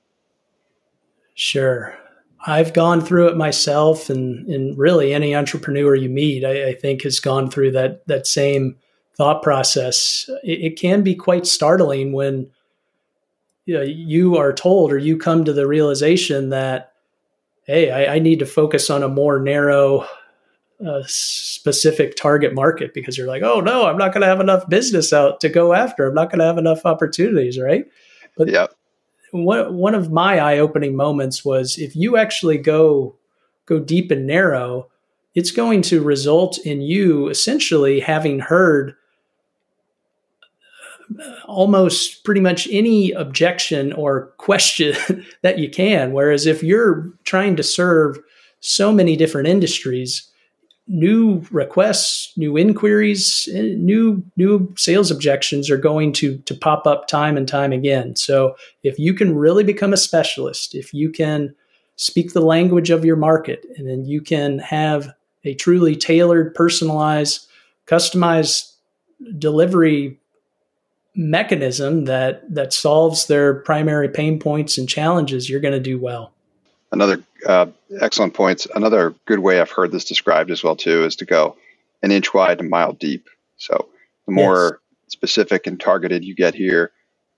Sure. 1.36 1.98
I've 2.46 2.74
gone 2.74 3.00
through 3.00 3.29
it 3.29 3.38
myself, 3.38 4.10
and, 4.10 4.48
and 4.48 4.77
really 4.77 5.13
any 5.13 5.34
entrepreneur 5.34 5.96
you 5.96 6.10
meet, 6.10 6.43
I, 6.43 6.70
I 6.70 6.74
think, 6.74 7.03
has 7.03 7.20
gone 7.20 7.50
through 7.50 7.72
that 7.72 8.05
that 8.08 8.27
same 8.27 8.75
thought 9.15 9.41
process. 9.41 10.29
It, 10.43 10.60
it 10.60 10.79
can 10.79 11.03
be 11.03 11.15
quite 11.15 11.48
startling 11.48 12.12
when 12.12 12.50
you, 13.65 13.75
know, 13.75 13.82
you 13.82 14.38
are 14.38 14.51
told 14.51 14.91
or 14.91 14.98
you 14.98 15.17
come 15.17 15.46
to 15.46 15.53
the 15.53 15.67
realization 15.67 16.50
that, 16.50 16.93
hey, 17.65 17.91
I, 17.91 18.15
I 18.15 18.20
need 18.20 18.39
to 18.39 18.46
focus 18.46 18.89
on 18.89 19.03
a 19.03 19.08
more 19.08 19.39
narrow, 19.39 20.05
uh, 20.86 21.03
specific 21.06 22.15
target 22.15 22.53
market 22.53 22.94
because 22.94 23.18
you're 23.18 23.27
like, 23.27 23.44
oh 23.44 23.60
no, 23.60 23.86
I'm 23.86 23.98
not 23.98 24.13
going 24.13 24.22
to 24.22 24.27
have 24.27 24.39
enough 24.39 24.68
business 24.70 25.13
out 25.13 25.39
to 25.42 25.50
go 25.50 25.74
after. 25.74 26.08
I'm 26.08 26.15
not 26.15 26.30
going 26.30 26.39
to 26.39 26.46
have 26.46 26.58
enough 26.58 26.86
opportunities, 26.86 27.60
right? 27.60 27.86
But 28.38 28.50
yeah, 28.50 28.68
one 29.32 29.75
one 29.75 29.96
of 29.96 30.12
my 30.12 30.39
eye 30.39 30.60
opening 30.60 30.96
moments 30.96 31.44
was 31.44 31.77
if 31.77 31.96
you 31.96 32.18
actually 32.18 32.58
go 32.58 33.15
go 33.65 33.80
deep 33.80 34.12
and 34.12 34.27
narrow, 34.27 34.89
it's 35.36 35.51
going 35.51 35.82
to 35.84 36.03
result 36.03 36.58
in 36.60 36.82
you 36.82 37.30
essentially 37.30 38.00
having 38.00 38.39
heard 38.39 38.96
uh, 41.20 41.34
almost 41.46 42.24
pretty 42.24 42.42
much 42.42 42.68
any 42.72 43.12
objection 43.12 43.94
or 43.94 44.27
question 44.38 44.96
that 45.42 45.60
you 45.60 45.70
can. 45.70 46.12
Whereas 46.12 46.46
if 46.46 46.63
you're 46.63 47.12
trying 47.24 47.56
to 47.56 47.63
serve 47.63 48.20
so 48.60 48.92
many 48.92 49.15
different 49.15 49.48
industries, 49.48 50.30
new 50.88 51.42
requests, 51.52 52.36
new 52.38 52.58
inquiries, 52.58 53.48
eh, 53.54 53.75
new 53.78 54.24
new 54.36 54.74
sales 54.78 55.12
objections 55.12 55.70
are 55.70 55.78
going 55.78 56.12
to 56.13 56.38
to 56.40 56.54
pop 56.54 56.86
up 56.86 57.08
time 57.08 57.38
and 57.38 57.48
time 57.48 57.72
again. 57.72 58.16
So 58.16 58.56
if 58.84 59.00
you 59.00 59.13
can 59.13 59.36
really 59.36 59.63
become 59.63 59.94
a 59.94 59.98
specialist, 59.98 60.75
if 60.75 60.94
you 60.94 61.10
can 61.10 61.56
speak 61.96 62.34
the 62.34 62.42
language 62.42 62.90
of 62.90 63.06
your 63.06 63.16
market, 63.16 63.66
and 63.78 63.88
then 63.88 64.06
you 64.06 64.20
can 64.22 64.60
have 64.60 65.13
a 65.46 65.54
truly 65.56 65.96
tailored, 65.96 66.54
personalized, 66.56 67.48
customized 67.88 68.74
delivery 69.38 70.20
mechanism 71.16 72.06
that 72.06 72.42
that 72.54 72.74
solves 72.74 73.28
their 73.28 73.54
primary 73.54 74.10
pain 74.10 74.40
points 74.40 74.78
and 74.78 74.90
challenges, 74.90 75.50
you're 75.50 75.62
going 75.62 75.74
to 75.74 75.80
do 75.80 76.00
well 76.00 76.34
another 76.94 77.24
uh, 77.46 77.66
excellent 78.00 78.34
points. 78.34 78.68
Another 78.74 79.14
good 79.26 79.40
way 79.40 79.60
I've 79.60 79.72
heard 79.72 79.92
this 79.92 80.06
described 80.06 80.52
as 80.52 80.64
well 80.64 80.76
too 80.76 81.04
is 81.04 81.18
to 81.18 81.26
go 81.26 81.58
an 82.02 82.12
inch 82.12 82.34
wide 82.34 82.60
and 82.60 82.68
a 82.68 82.70
mile 82.70 82.94
deep. 82.94 83.28
So 83.58 83.90
the 84.26 84.32
more 84.32 84.80
yes. 84.80 85.14
specific 85.14 85.68
and 85.68 85.80
targeted 85.80 86.24
you 86.24 86.36
get 86.36 86.56
here, 86.56 86.92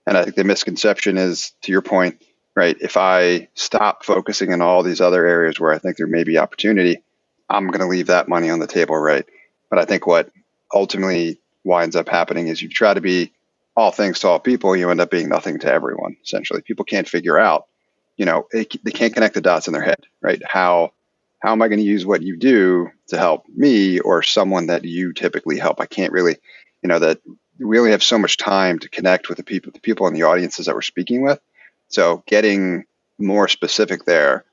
and 0.06 0.16
I 0.16 0.22
think 0.22 0.36
the 0.36 0.44
misconception 0.44 1.18
is 1.18 1.52
to 1.62 1.72
your 1.72 1.82
point, 1.82 2.22
right? 2.54 2.76
If 2.80 2.96
I 2.96 3.48
stop 3.54 4.04
focusing 4.04 4.52
on 4.52 4.62
all 4.62 4.82
these 4.82 5.00
other 5.00 5.26
areas 5.26 5.58
where 5.58 5.72
I 5.72 5.78
think 5.78 5.96
there 5.96 6.06
may 6.06 6.22
be 6.22 6.38
opportunity, 6.38 7.02
I'm 7.48 7.66
going 7.68 7.80
to 7.80 7.88
leave 7.88 8.08
that 8.08 8.28
money 8.28 8.50
on 8.50 8.60
the 8.60 8.66
table, 8.66 8.96
right? 8.96 9.24
But 9.70 9.78
I 9.78 9.84
think 9.84 10.06
what 10.06 10.30
ultimately 10.72 11.40
winds 11.64 11.96
up 11.96 12.08
happening 12.08 12.48
is 12.48 12.62
you 12.62 12.68
try 12.68 12.94
to 12.94 13.00
be 13.00 13.32
all 13.76 13.90
things 13.90 14.20
to 14.20 14.28
all 14.28 14.38
people, 14.38 14.76
you 14.76 14.90
end 14.90 15.00
up 15.00 15.10
being 15.10 15.28
nothing 15.28 15.58
to 15.60 15.72
everyone. 15.72 16.16
Essentially, 16.22 16.62
people 16.62 16.84
can't 16.84 17.08
figure 17.08 17.38
out 17.38 17.66
you 18.16 18.24
know 18.24 18.46
they, 18.52 18.66
they 18.82 18.90
can't 18.90 19.14
connect 19.14 19.34
the 19.34 19.40
dots 19.40 19.66
in 19.66 19.72
their 19.72 19.82
head 19.82 20.06
right? 20.26 20.42
How 20.44 20.92
how 21.38 21.52
am 21.52 21.62
i 21.62 21.68
going 21.68 21.78
to 21.78 21.84
use 21.84 22.04
what 22.04 22.22
you 22.22 22.36
do 22.36 22.90
to 23.08 23.16
help 23.16 23.44
me 23.48 24.00
or 24.00 24.22
someone 24.22 24.66
that 24.66 24.84
you 24.84 25.12
typically 25.12 25.58
help? 25.58 25.80
I 25.80 25.86
can't 25.86 26.12
really 26.12 26.36
you 26.82 26.88
know 26.88 26.98
that 26.98 27.20
we 27.58 27.78
only 27.78 27.92
have 27.92 28.02
so 28.02 28.18
much 28.18 28.36
time 28.36 28.78
to 28.80 28.88
connect 28.88 29.28
with 29.28 29.38
the 29.38 29.44
people 29.44 29.72
the 29.72 29.80
people 29.80 30.06
in 30.08 30.14
the 30.14 30.24
audiences 30.24 30.66
that 30.66 30.74
we're 30.74 30.82
speaking 30.82 31.22
with. 31.22 31.40
So 31.88 32.24
getting 32.26 32.84
more 33.18 33.48
specific 33.48 34.04
there 34.04 34.44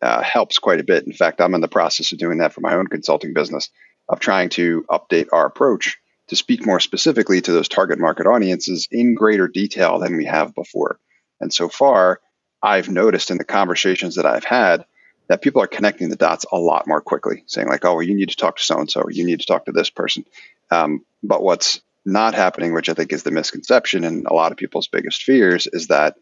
uh, 0.00 0.22
helps 0.22 0.58
quite 0.58 0.80
a 0.80 0.84
bit. 0.84 1.06
In 1.06 1.12
fact 1.12 1.40
i'm 1.40 1.54
in 1.54 1.60
the 1.60 1.68
process 1.68 2.12
of 2.12 2.18
doing 2.18 2.38
that 2.38 2.52
for 2.52 2.60
my 2.60 2.74
own 2.74 2.86
consulting 2.86 3.34
business 3.34 3.70
of 4.08 4.20
trying 4.20 4.50
to 4.50 4.84
update 4.88 5.28
our 5.32 5.46
approach 5.46 5.98
to 6.28 6.36
speak 6.36 6.64
more 6.64 6.80
specifically 6.80 7.40
to 7.40 7.52
those 7.52 7.68
target 7.68 7.98
market 7.98 8.26
audiences 8.26 8.86
in 8.90 9.14
greater 9.14 9.48
detail 9.48 9.98
than 9.98 10.16
we 10.16 10.24
have 10.24 10.54
before. 10.54 10.98
And 11.40 11.52
so 11.52 11.68
far 11.68 12.20
I've 12.66 12.88
noticed 12.88 13.30
in 13.30 13.38
the 13.38 13.44
conversations 13.44 14.16
that 14.16 14.26
I've 14.26 14.42
had 14.42 14.84
that 15.28 15.40
people 15.40 15.62
are 15.62 15.68
connecting 15.68 16.08
the 16.08 16.16
dots 16.16 16.44
a 16.50 16.58
lot 16.58 16.88
more 16.88 17.00
quickly, 17.00 17.44
saying 17.46 17.68
like, 17.68 17.84
"Oh, 17.84 17.94
well, 17.94 18.02
you 18.02 18.16
need 18.16 18.30
to 18.30 18.36
talk 18.36 18.56
to 18.56 18.62
so 18.62 18.78
and 18.80 18.90
so, 18.90 19.04
you 19.08 19.24
need 19.24 19.38
to 19.38 19.46
talk 19.46 19.66
to 19.66 19.72
this 19.72 19.88
person." 19.88 20.24
Um, 20.72 21.04
but 21.22 21.44
what's 21.44 21.80
not 22.04 22.34
happening, 22.34 22.74
which 22.74 22.88
I 22.88 22.94
think 22.94 23.12
is 23.12 23.22
the 23.22 23.30
misconception 23.30 24.02
and 24.02 24.26
a 24.26 24.34
lot 24.34 24.50
of 24.50 24.58
people's 24.58 24.88
biggest 24.88 25.22
fears, 25.22 25.68
is 25.72 25.86
that 25.88 26.16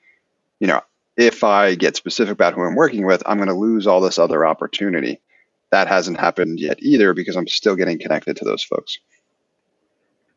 you 0.61 0.67
know 0.67 0.83
if 1.17 1.45
I 1.45 1.77
get 1.77 1.97
specific 1.97 2.33
about 2.33 2.53
who 2.53 2.63
I'm 2.63 2.75
working 2.75 3.07
with, 3.07 3.23
I'm 3.25 3.39
going 3.39 3.49
to 3.49 3.55
lose 3.55 3.87
all 3.87 4.03
this 4.03 4.19
other 4.19 4.45
opportunity. 4.45 5.23
That 5.71 5.89
hasn't 5.89 6.21
happened 6.21 6.61
yet 6.61 6.83
either 6.83 7.15
because 7.15 7.37
I'm 7.37 7.49
still 7.49 7.75
getting 7.75 7.99
connected 7.99 8.37
to 8.37 8.45
those 8.45 8.63
folks. 8.63 8.99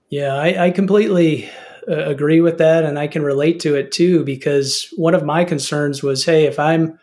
Yeah, 0.09 0.35
I, 0.35 0.67
I 0.67 0.71
completely 0.71 1.49
uh, 1.89 2.05
agree 2.05 2.41
with 2.41 2.57
that 2.57 2.83
and 2.83 2.99
I 2.99 3.07
can 3.07 3.23
relate 3.23 3.59
to 3.61 3.75
it 3.75 3.91
too 3.91 4.23
because 4.23 4.93
one 4.95 5.15
of 5.15 5.23
my 5.23 5.43
concerns 5.45 6.03
was 6.03 6.25
hey, 6.25 6.45
if 6.45 6.59
I'm 6.59 6.99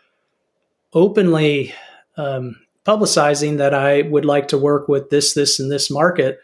openly 0.93 1.73
um, 2.17 2.55
publicizing 2.85 3.57
that 3.57 3.73
I 3.73 4.03
would 4.03 4.25
like 4.25 4.47
to 4.49 4.57
work 4.57 4.87
with 4.87 5.09
this, 5.09 5.33
this, 5.33 5.59
and 5.59 5.71
this 5.71 5.91
market, 5.91 6.39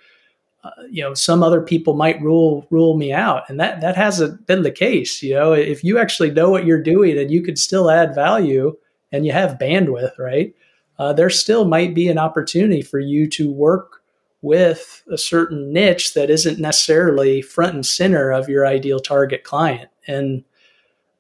uh, 0.63 0.69
you 0.89 1.01
know, 1.01 1.13
some 1.13 1.41
other 1.41 1.61
people 1.61 1.95
might 1.95 2.21
rule 2.21 2.67
rule 2.69 2.95
me 2.95 3.11
out, 3.11 3.49
and 3.49 3.59
that 3.59 3.81
that 3.81 3.95
hasn't 3.95 4.45
been 4.45 4.61
the 4.61 4.71
case. 4.71 5.23
You 5.23 5.33
know, 5.33 5.53
if 5.53 5.83
you 5.83 5.97
actually 5.97 6.29
know 6.29 6.51
what 6.51 6.65
you're 6.65 6.83
doing 6.83 7.17
and 7.17 7.31
you 7.31 7.41
can 7.41 7.55
still 7.55 7.89
add 7.89 8.13
value 8.13 8.77
and 9.11 9.25
you 9.25 9.31
have 9.31 9.57
bandwidth, 9.57 10.19
right? 10.19 10.53
Uh, 10.99 11.13
there 11.13 11.31
still 11.31 11.65
might 11.65 11.95
be 11.95 12.07
an 12.09 12.19
opportunity 12.19 12.83
for 12.83 12.99
you 12.99 13.27
to 13.29 13.51
work 13.51 14.00
with 14.41 15.03
a 15.11 15.17
certain 15.17 15.71
niche 15.71 16.13
that 16.13 16.29
isn't 16.29 16.59
necessarily 16.59 17.41
front 17.41 17.75
and 17.75 17.85
center 17.85 18.31
of 18.31 18.49
your 18.49 18.65
ideal 18.65 18.99
target 18.99 19.43
client. 19.43 19.89
And 20.07 20.43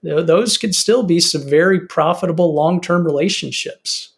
those 0.01 0.57
could 0.57 0.73
still 0.73 1.03
be 1.03 1.19
some 1.19 1.47
very 1.47 1.79
profitable 1.79 2.53
long 2.53 2.81
term 2.81 3.05
relationships. 3.05 4.09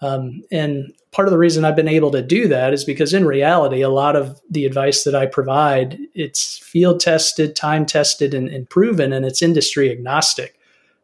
Um, 0.00 0.42
and 0.52 0.92
part 1.10 1.26
of 1.26 1.32
the 1.32 1.38
reason 1.38 1.64
I've 1.64 1.76
been 1.76 1.88
able 1.88 2.10
to 2.12 2.22
do 2.22 2.46
that 2.48 2.72
is 2.72 2.84
because 2.84 3.14
in 3.14 3.24
reality, 3.24 3.80
a 3.80 3.88
lot 3.88 4.16
of 4.16 4.40
the 4.50 4.66
advice 4.66 5.04
that 5.04 5.14
I 5.14 5.26
provide, 5.26 5.98
it's 6.14 6.58
field 6.58 7.00
tested, 7.00 7.56
time 7.56 7.86
tested, 7.86 8.34
and, 8.34 8.48
and 8.48 8.68
proven, 8.68 9.12
and 9.12 9.24
it's 9.24 9.42
industry 9.42 9.90
agnostic. 9.90 10.58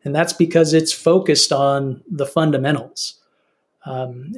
And 0.05 0.15
that's 0.15 0.33
because 0.33 0.73
it's 0.73 0.93
focused 0.93 1.53
on 1.53 2.03
the 2.11 2.27
fundamentals. 2.27 3.15
Um, 3.87 4.35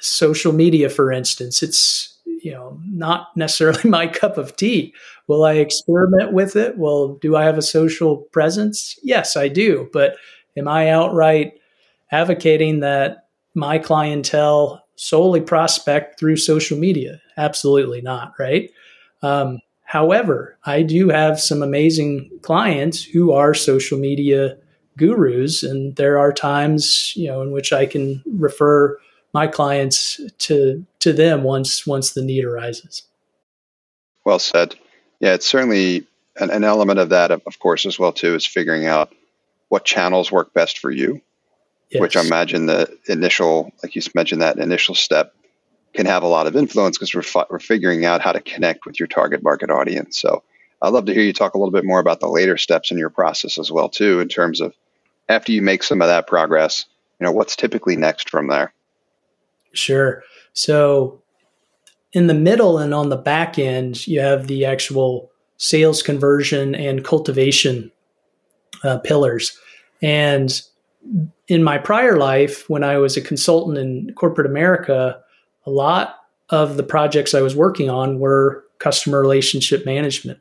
social 0.00 0.52
media, 0.52 0.88
for 0.88 1.12
instance, 1.12 1.62
it's 1.62 2.18
you 2.42 2.52
know 2.52 2.80
not 2.86 3.28
necessarily 3.36 3.82
my 3.88 4.06
cup 4.06 4.38
of 4.38 4.56
tea. 4.56 4.94
Will 5.26 5.44
i 5.44 5.54
experiment 5.54 6.32
with 6.32 6.56
it? 6.56 6.78
Well 6.78 7.18
do 7.20 7.36
i 7.36 7.44
have 7.44 7.58
a 7.58 7.62
social 7.62 8.18
presence? 8.32 8.98
Yes 9.02 9.36
i 9.36 9.48
do. 9.48 9.88
But 9.92 10.16
am 10.56 10.68
i 10.68 10.88
outright 10.88 11.54
advocating 12.12 12.80
that 12.80 13.28
my 13.54 13.78
clientele 13.78 14.84
solely 14.96 15.40
prospect 15.40 16.18
through 16.18 16.36
social 16.36 16.78
media? 16.78 17.20
Absolutely 17.36 18.00
not 18.00 18.32
right? 18.38 18.70
Um, 19.22 19.60
however 19.90 20.56
i 20.66 20.82
do 20.82 21.08
have 21.08 21.40
some 21.40 21.64
amazing 21.64 22.30
clients 22.42 23.02
who 23.02 23.32
are 23.32 23.52
social 23.52 23.98
media 23.98 24.56
gurus 24.96 25.64
and 25.64 25.96
there 25.96 26.16
are 26.16 26.32
times 26.32 27.12
you 27.16 27.26
know 27.26 27.42
in 27.42 27.50
which 27.50 27.72
i 27.72 27.84
can 27.84 28.22
refer 28.38 28.96
my 29.32 29.46
clients 29.46 30.20
to 30.38 30.84
to 31.00 31.12
them 31.12 31.42
once 31.42 31.86
once 31.86 32.12
the 32.12 32.22
need 32.22 32.44
arises. 32.44 33.02
Well 34.24 34.38
said. 34.38 34.74
Yeah, 35.20 35.34
it's 35.34 35.46
certainly 35.46 36.06
an, 36.36 36.50
an 36.50 36.64
element 36.64 36.98
of 36.98 37.10
that, 37.10 37.30
of, 37.30 37.58
course, 37.58 37.86
as 37.86 37.98
well 37.98 38.12
too, 38.12 38.34
is 38.34 38.46
figuring 38.46 38.86
out 38.86 39.14
what 39.68 39.84
channels 39.84 40.32
work 40.32 40.52
best 40.54 40.78
for 40.78 40.90
you. 40.90 41.20
Yes. 41.90 42.00
Which 42.00 42.16
I 42.16 42.22
imagine 42.22 42.66
the 42.66 42.96
initial, 43.08 43.72
like 43.82 43.96
you 43.96 44.02
mentioned, 44.14 44.42
that 44.42 44.58
initial 44.58 44.94
step 44.94 45.34
can 45.92 46.06
have 46.06 46.22
a 46.22 46.28
lot 46.28 46.46
of 46.46 46.54
influence 46.54 46.96
because 46.96 47.14
we're, 47.14 47.22
fi- 47.22 47.46
we're 47.50 47.58
figuring 47.58 48.04
out 48.04 48.20
how 48.20 48.30
to 48.30 48.40
connect 48.40 48.86
with 48.86 49.00
your 49.00 49.08
target 49.08 49.42
market 49.42 49.70
audience. 49.70 50.20
So 50.20 50.44
I'd 50.80 50.92
love 50.92 51.06
to 51.06 51.14
hear 51.14 51.24
you 51.24 51.32
talk 51.32 51.54
a 51.54 51.58
little 51.58 51.72
bit 51.72 51.84
more 51.84 51.98
about 51.98 52.20
the 52.20 52.28
later 52.28 52.56
steps 52.56 52.92
in 52.92 52.98
your 52.98 53.10
process 53.10 53.58
as 53.58 53.72
well 53.72 53.88
too, 53.88 54.20
in 54.20 54.28
terms 54.28 54.60
of 54.60 54.72
after 55.28 55.50
you 55.50 55.62
make 55.62 55.82
some 55.82 56.00
of 56.00 56.08
that 56.08 56.28
progress, 56.28 56.86
you 57.18 57.24
know, 57.24 57.32
what's 57.32 57.56
typically 57.56 57.96
next 57.96 58.30
from 58.30 58.46
there. 58.46 58.72
Sure. 59.72 60.22
So 60.52 61.22
in 62.12 62.26
the 62.26 62.34
middle 62.34 62.78
and 62.78 62.92
on 62.92 63.08
the 63.08 63.16
back 63.16 63.58
end, 63.58 64.06
you 64.06 64.20
have 64.20 64.46
the 64.46 64.64
actual 64.64 65.30
sales 65.56 66.02
conversion 66.02 66.74
and 66.74 67.04
cultivation 67.04 67.92
uh, 68.82 68.98
pillars. 68.98 69.56
And 70.02 70.60
in 71.48 71.62
my 71.62 71.78
prior 71.78 72.16
life, 72.18 72.68
when 72.68 72.82
I 72.82 72.98
was 72.98 73.16
a 73.16 73.20
consultant 73.20 73.78
in 73.78 74.12
corporate 74.14 74.46
America, 74.46 75.20
a 75.66 75.70
lot 75.70 76.16
of 76.50 76.76
the 76.76 76.82
projects 76.82 77.34
I 77.34 77.42
was 77.42 77.54
working 77.54 77.90
on 77.90 78.18
were 78.18 78.64
customer 78.78 79.20
relationship 79.20 79.86
management, 79.86 80.38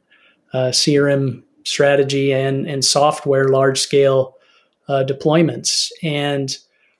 uh, 0.53 0.69
CRM 0.69 1.43
strategy, 1.63 2.33
and 2.33 2.67
and 2.67 2.83
software 2.83 3.49
large 3.49 3.79
scale 3.79 4.35
uh, 4.87 5.03
deployments. 5.07 5.91
And 6.01 6.57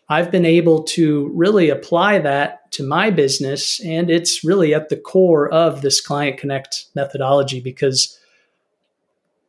I've 0.10 0.32
been 0.32 0.46
able 0.46 0.84
to 0.84 1.32
really 1.36 1.70
apply 1.70 2.20
that 2.20 2.72
to 2.74 2.84
my 2.84 3.12
business, 3.12 3.80
and 3.86 4.10
it's 4.10 4.44
really 4.44 4.74
at 4.74 4.90
the 4.90 4.98
core 4.98 5.50
of 5.54 5.82
this 5.82 6.02
Client 6.02 6.40
Connect 6.40 6.86
methodology 6.96 7.60
because 7.62 8.20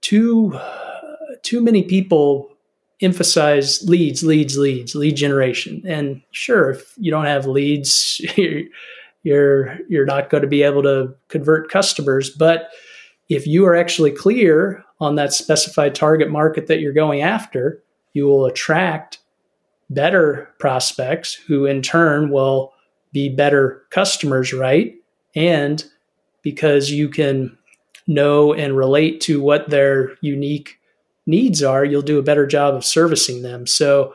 too 0.03 0.59
too 1.43 1.63
many 1.63 1.83
people 1.83 2.51
emphasize 3.01 3.83
leads, 3.89 4.23
leads, 4.23 4.59
leads, 4.59 4.95
lead 4.95 5.17
generation. 5.17 5.83
And 5.87 6.21
sure, 6.33 6.71
if 6.71 6.93
you 6.99 7.11
don't 7.11 7.25
have 7.25 7.47
leads, 7.47 8.21
you're 9.23 9.79
you're 9.89 10.07
not 10.07 10.29
going 10.29 10.43
to 10.43 10.49
be 10.49 10.63
able 10.63 10.83
to 10.83 11.15
convert 11.29 11.71
customers. 11.71 12.29
But 12.29 12.69
if 13.31 13.47
you 13.47 13.65
are 13.67 13.77
actually 13.77 14.11
clear 14.11 14.85
on 15.01 15.15
that 15.15 15.33
specified 15.33 15.95
target 15.95 16.31
market 16.31 16.67
that 16.67 16.81
you're 16.81 16.93
going 16.93 17.23
after, 17.23 17.83
you 18.13 18.27
will 18.27 18.45
attract 18.45 19.20
better 19.91 20.49
prospects 20.59 21.35
who 21.35 21.67
in 21.67 21.83
turn 21.83 22.31
will 22.31 22.73
be 23.13 23.29
better 23.29 23.83
customers, 23.91 24.53
right? 24.53 24.95
And 25.35 25.85
because 26.43 26.91
you 26.91 27.09
can 27.09 27.57
know 28.07 28.55
and 28.55 28.77
relate 28.77 29.21
to 29.23 29.41
what 29.41 29.69
their 29.69 30.17
unique 30.21 30.79
needs 31.27 31.63
are, 31.63 31.85
you'll 31.85 32.03
do 32.03 32.19
a 32.19 32.23
better 32.23 32.47
job 32.47 32.75
of 32.75 32.85
servicing 32.85 33.43
them. 33.43 33.67
So, 33.67 34.15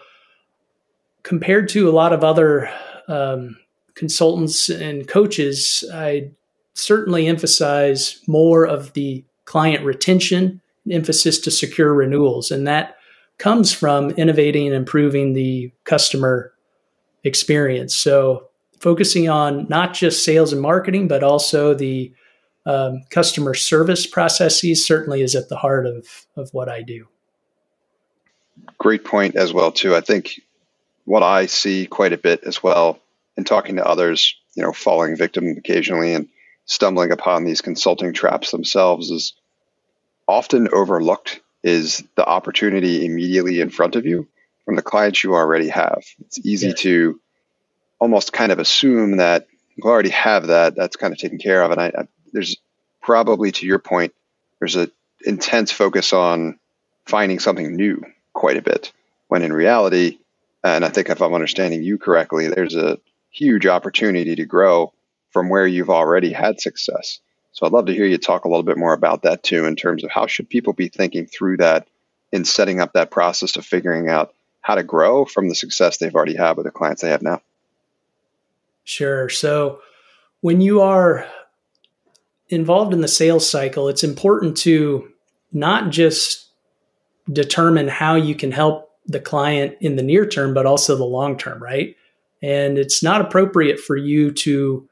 compared 1.23 1.69
to 1.69 1.89
a 1.89 1.93
lot 1.93 2.13
of 2.13 2.23
other 2.23 2.69
um, 3.07 3.57
consultants 3.95 4.69
and 4.69 5.07
coaches, 5.07 5.83
I 5.93 6.29
certainly 6.75 7.27
emphasize 7.27 8.19
more 8.27 8.65
of 8.65 8.93
the 8.93 9.23
client 9.45 9.83
retention, 9.85 10.61
emphasis 10.89 11.39
to 11.39 11.51
secure 11.51 11.93
renewals. 11.93 12.51
And 12.51 12.67
that 12.67 12.94
comes 13.37 13.73
from 13.73 14.11
innovating 14.11 14.67
and 14.67 14.75
improving 14.75 15.33
the 15.33 15.71
customer 15.83 16.53
experience. 17.23 17.95
So, 17.95 18.47
focusing 18.79 19.29
on 19.29 19.67
not 19.69 19.93
just 19.93 20.23
sales 20.23 20.53
and 20.53 20.61
marketing, 20.61 21.07
but 21.07 21.23
also 21.23 21.73
the 21.73 22.13
um, 22.65 23.03
customer 23.09 23.53
service 23.53 24.05
processes 24.05 24.85
certainly 24.85 25.21
is 25.21 25.35
at 25.35 25.49
the 25.49 25.55
heart 25.55 25.85
of, 25.85 26.07
of 26.35 26.49
what 26.53 26.69
I 26.69 26.81
do. 26.81 27.07
Great 28.77 29.03
point 29.03 29.35
as 29.35 29.53
well, 29.53 29.71
too. 29.71 29.95
I 29.95 30.01
think 30.01 30.41
what 31.05 31.23
I 31.23 31.45
see 31.45 31.85
quite 31.85 32.13
a 32.13 32.17
bit 32.17 32.43
as 32.43 32.61
well 32.61 32.99
in 33.37 33.43
talking 33.43 33.75
to 33.75 33.85
others, 33.85 34.35
you 34.55 34.63
know, 34.63 34.71
falling 34.71 35.15
victim 35.15 35.47
occasionally 35.57 36.13
and 36.13 36.27
stumbling 36.65 37.11
upon 37.11 37.43
these 37.43 37.61
consulting 37.61 38.13
traps 38.13 38.51
themselves 38.51 39.11
is 39.11 39.33
often 40.27 40.67
overlooked 40.73 41.41
is 41.65 42.03
the 42.15 42.23
opportunity 42.23 43.07
immediately 43.07 43.59
in 43.59 43.71
front 43.71 43.95
of 43.95 44.05
you 44.05 44.27
from 44.65 44.75
the 44.75 44.83
clients 44.83 45.23
you 45.23 45.33
already 45.33 45.67
have. 45.67 46.03
It's 46.19 46.37
easy 46.45 46.67
yeah. 46.67 46.73
to 46.77 47.19
almost 47.97 48.31
kind 48.31 48.51
of 48.51 48.59
assume 48.59 49.17
that 49.17 49.47
you 49.75 49.83
already 49.83 50.09
have 50.09 50.47
that, 50.47 50.75
that's 50.75 50.95
kind 50.95 51.11
of 51.11 51.17
taken 51.17 51.39
care 51.39 51.63
of. 51.63 51.71
And 51.71 51.81
I, 51.81 51.87
I, 51.87 52.07
there's 52.31 52.57
probably 53.01 53.51
to 53.53 53.65
your 53.65 53.79
point, 53.79 54.13
there's 54.59 54.75
an 54.75 54.91
intense 55.25 55.71
focus 55.71 56.13
on 56.13 56.59
finding 57.07 57.39
something 57.39 57.75
new 57.75 57.99
quite 58.33 58.57
a 58.57 58.61
bit, 58.61 58.93
when 59.27 59.41
in 59.41 59.51
reality, 59.51 60.19
and 60.63 60.85
I 60.85 60.89
think 60.89 61.09
if 61.09 61.19
I'm 61.19 61.33
understanding 61.33 61.81
you 61.81 61.97
correctly, 61.97 62.47
there's 62.47 62.75
a 62.75 62.99
huge 63.31 63.65
opportunity 63.65 64.35
to 64.35 64.45
grow 64.45 64.93
from 65.31 65.49
where 65.49 65.65
you've 65.65 65.89
already 65.89 66.31
had 66.31 66.61
success. 66.61 67.19
So 67.55 67.65
I'd 67.65 67.71
love 67.71 67.85
to 67.85 67.93
hear 67.93 68.05
you 68.05 68.17
talk 68.17 68.43
a 68.43 68.49
little 68.49 68.63
bit 68.63 68.77
more 68.77 68.91
about 68.91 69.21
that 69.21 69.41
too, 69.41 69.65
in 69.65 69.77
terms 69.77 70.03
of 70.03 70.11
how 70.11 70.27
should 70.27 70.49
people 70.49 70.73
be 70.73 70.89
thinking 70.89 71.25
through 71.25 71.57
that 71.57 71.87
in 72.33 72.43
setting 72.43 72.81
up 72.81 72.91
that 72.93 73.11
process 73.11 73.55
of 73.55 73.65
figuring 73.65 74.09
out 74.09 74.33
how 74.59 74.75
to 74.75 74.83
grow 74.83 75.23
from 75.23 75.47
the 75.47 75.55
success 75.55 75.97
they've 75.97 76.15
already 76.15 76.35
had 76.35 76.57
with 76.57 76.65
the 76.65 76.71
clients 76.71 77.01
they 77.01 77.09
have 77.09 77.21
now. 77.21 77.41
Sure. 78.83 79.29
So 79.29 79.79
when 80.41 80.59
you 80.59 80.81
are 80.81 81.25
involved 82.49 82.93
in 82.93 82.99
the 82.99 83.07
sales 83.07 83.49
cycle, 83.49 83.87
it's 83.87 84.03
important 84.03 84.57
to 84.57 85.07
not 85.53 85.91
just 85.91 86.49
determine 87.31 87.87
how 87.87 88.15
you 88.15 88.35
can 88.35 88.51
help 88.51 88.91
the 89.05 89.21
client 89.21 89.77
in 89.79 89.95
the 89.95 90.03
near 90.03 90.25
term, 90.25 90.53
but 90.53 90.65
also 90.65 90.97
the 90.97 91.05
long 91.05 91.37
term, 91.37 91.63
right? 91.63 91.95
And 92.43 92.77
it's 92.77 93.01
not 93.01 93.21
appropriate 93.21 93.79
for 93.79 93.95
you 93.95 94.33
to 94.33 94.89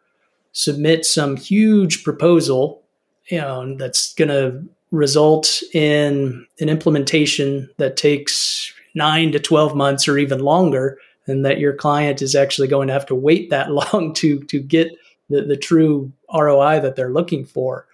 submit 0.53 1.05
some 1.05 1.35
huge 1.35 2.03
proposal, 2.03 2.81
you 3.27 3.39
know, 3.39 3.75
that's 3.75 4.13
going 4.13 4.29
to 4.29 4.63
result 4.91 5.61
in 5.73 6.45
an 6.59 6.69
implementation 6.69 7.69
that 7.77 7.97
takes 7.97 8.71
nine 8.95 9.31
to 9.31 9.39
12 9.39 9.75
months 9.75 10.07
or 10.07 10.17
even 10.17 10.39
longer, 10.39 10.99
and 11.25 11.45
that 11.45 11.59
your 11.59 11.73
client 11.73 12.21
is 12.21 12.35
actually 12.35 12.67
going 12.67 12.87
to 12.87 12.93
have 12.93 13.05
to 13.07 13.15
wait 13.15 13.49
that 13.49 13.71
long 13.93 14.13
to, 14.13 14.39
to 14.43 14.59
get 14.59 14.89
the, 15.29 15.41
the 15.41 15.57
true 15.57 16.11
ROI 16.33 16.79
that 16.79 16.95
they're 16.95 17.11
looking 17.11 17.45
for. 17.45 17.87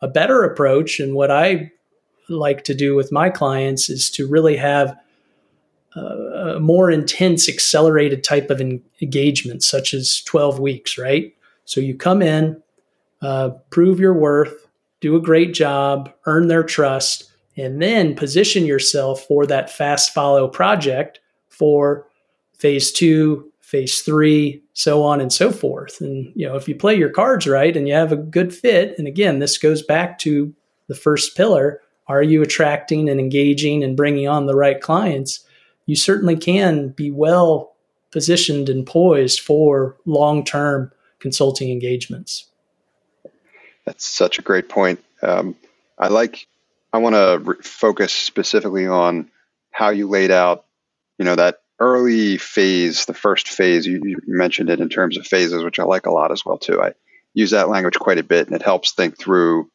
A 0.00 0.08
better 0.08 0.42
approach, 0.42 0.98
and 0.98 1.14
what 1.14 1.30
I 1.30 1.70
like 2.28 2.64
to 2.64 2.74
do 2.74 2.94
with 2.94 3.12
my 3.12 3.30
clients, 3.30 3.88
is 3.88 4.10
to 4.10 4.26
really 4.26 4.56
have 4.56 4.98
a 5.94 6.60
more 6.60 6.90
intense, 6.90 7.48
accelerated 7.48 8.22
type 8.22 8.50
of 8.50 8.60
engagement, 8.60 9.62
such 9.62 9.94
as 9.94 10.20
12 10.22 10.60
weeks, 10.60 10.98
right? 10.98 11.34
So 11.66 11.80
you 11.80 11.94
come 11.94 12.22
in, 12.22 12.62
uh, 13.20 13.50
prove 13.70 14.00
your 14.00 14.14
worth, 14.14 14.66
do 15.00 15.16
a 15.16 15.20
great 15.20 15.52
job, 15.52 16.10
earn 16.24 16.48
their 16.48 16.62
trust, 16.62 17.30
and 17.56 17.82
then 17.82 18.14
position 18.14 18.64
yourself 18.64 19.22
for 19.24 19.46
that 19.46 19.70
fast 19.70 20.14
follow 20.14 20.48
project 20.48 21.20
for 21.48 22.06
phase 22.58 22.92
two, 22.92 23.52
phase 23.60 24.02
three, 24.02 24.62
so 24.74 25.02
on 25.02 25.20
and 25.20 25.32
so 25.32 25.50
forth. 25.50 26.00
And 26.00 26.32
you 26.34 26.46
know, 26.46 26.56
if 26.56 26.68
you 26.68 26.74
play 26.74 26.94
your 26.94 27.10
cards 27.10 27.46
right 27.46 27.76
and 27.76 27.88
you 27.88 27.94
have 27.94 28.12
a 28.12 28.16
good 28.16 28.54
fit, 28.54 28.96
and 28.98 29.06
again, 29.06 29.38
this 29.38 29.58
goes 29.58 29.82
back 29.82 30.18
to 30.20 30.54
the 30.88 30.94
first 30.94 31.36
pillar: 31.36 31.80
are 32.06 32.22
you 32.22 32.42
attracting 32.42 33.08
and 33.08 33.18
engaging 33.18 33.82
and 33.82 33.96
bringing 33.96 34.28
on 34.28 34.46
the 34.46 34.54
right 34.54 34.80
clients? 34.80 35.44
You 35.86 35.96
certainly 35.96 36.36
can 36.36 36.90
be 36.90 37.10
well 37.10 37.74
positioned 38.12 38.68
and 38.68 38.86
poised 38.86 39.40
for 39.40 39.96
long-term 40.06 40.92
consulting 41.20 41.70
engagements. 41.70 42.46
That's 43.84 44.04
such 44.04 44.38
a 44.38 44.42
great 44.42 44.68
point. 44.68 45.02
Um, 45.22 45.56
I 45.98 46.08
like. 46.08 46.46
I 46.92 46.98
want 46.98 47.14
to 47.14 47.40
re- 47.42 47.56
focus 47.62 48.12
specifically 48.12 48.86
on 48.86 49.30
how 49.70 49.90
you 49.90 50.08
laid 50.08 50.30
out, 50.30 50.64
you 51.18 51.24
know, 51.24 51.36
that 51.36 51.60
early 51.78 52.38
phase, 52.38 53.04
the 53.04 53.14
first 53.14 53.48
phase, 53.48 53.86
you, 53.86 54.00
you, 54.02 54.16
mentioned 54.26 54.70
it 54.70 54.80
in 54.80 54.88
terms 54.88 55.18
of 55.18 55.26
phases, 55.26 55.62
which 55.62 55.78
I 55.78 55.84
like 55.84 56.06
a 56.06 56.10
lot 56.10 56.32
as 56.32 56.44
well 56.44 56.56
too. 56.56 56.80
I 56.80 56.92
use 57.34 57.50
that 57.50 57.68
language 57.68 57.98
quite 57.98 58.18
a 58.18 58.22
bit, 58.22 58.46
and 58.46 58.56
it 58.56 58.62
helps 58.62 58.92
think 58.92 59.18
through 59.18 59.70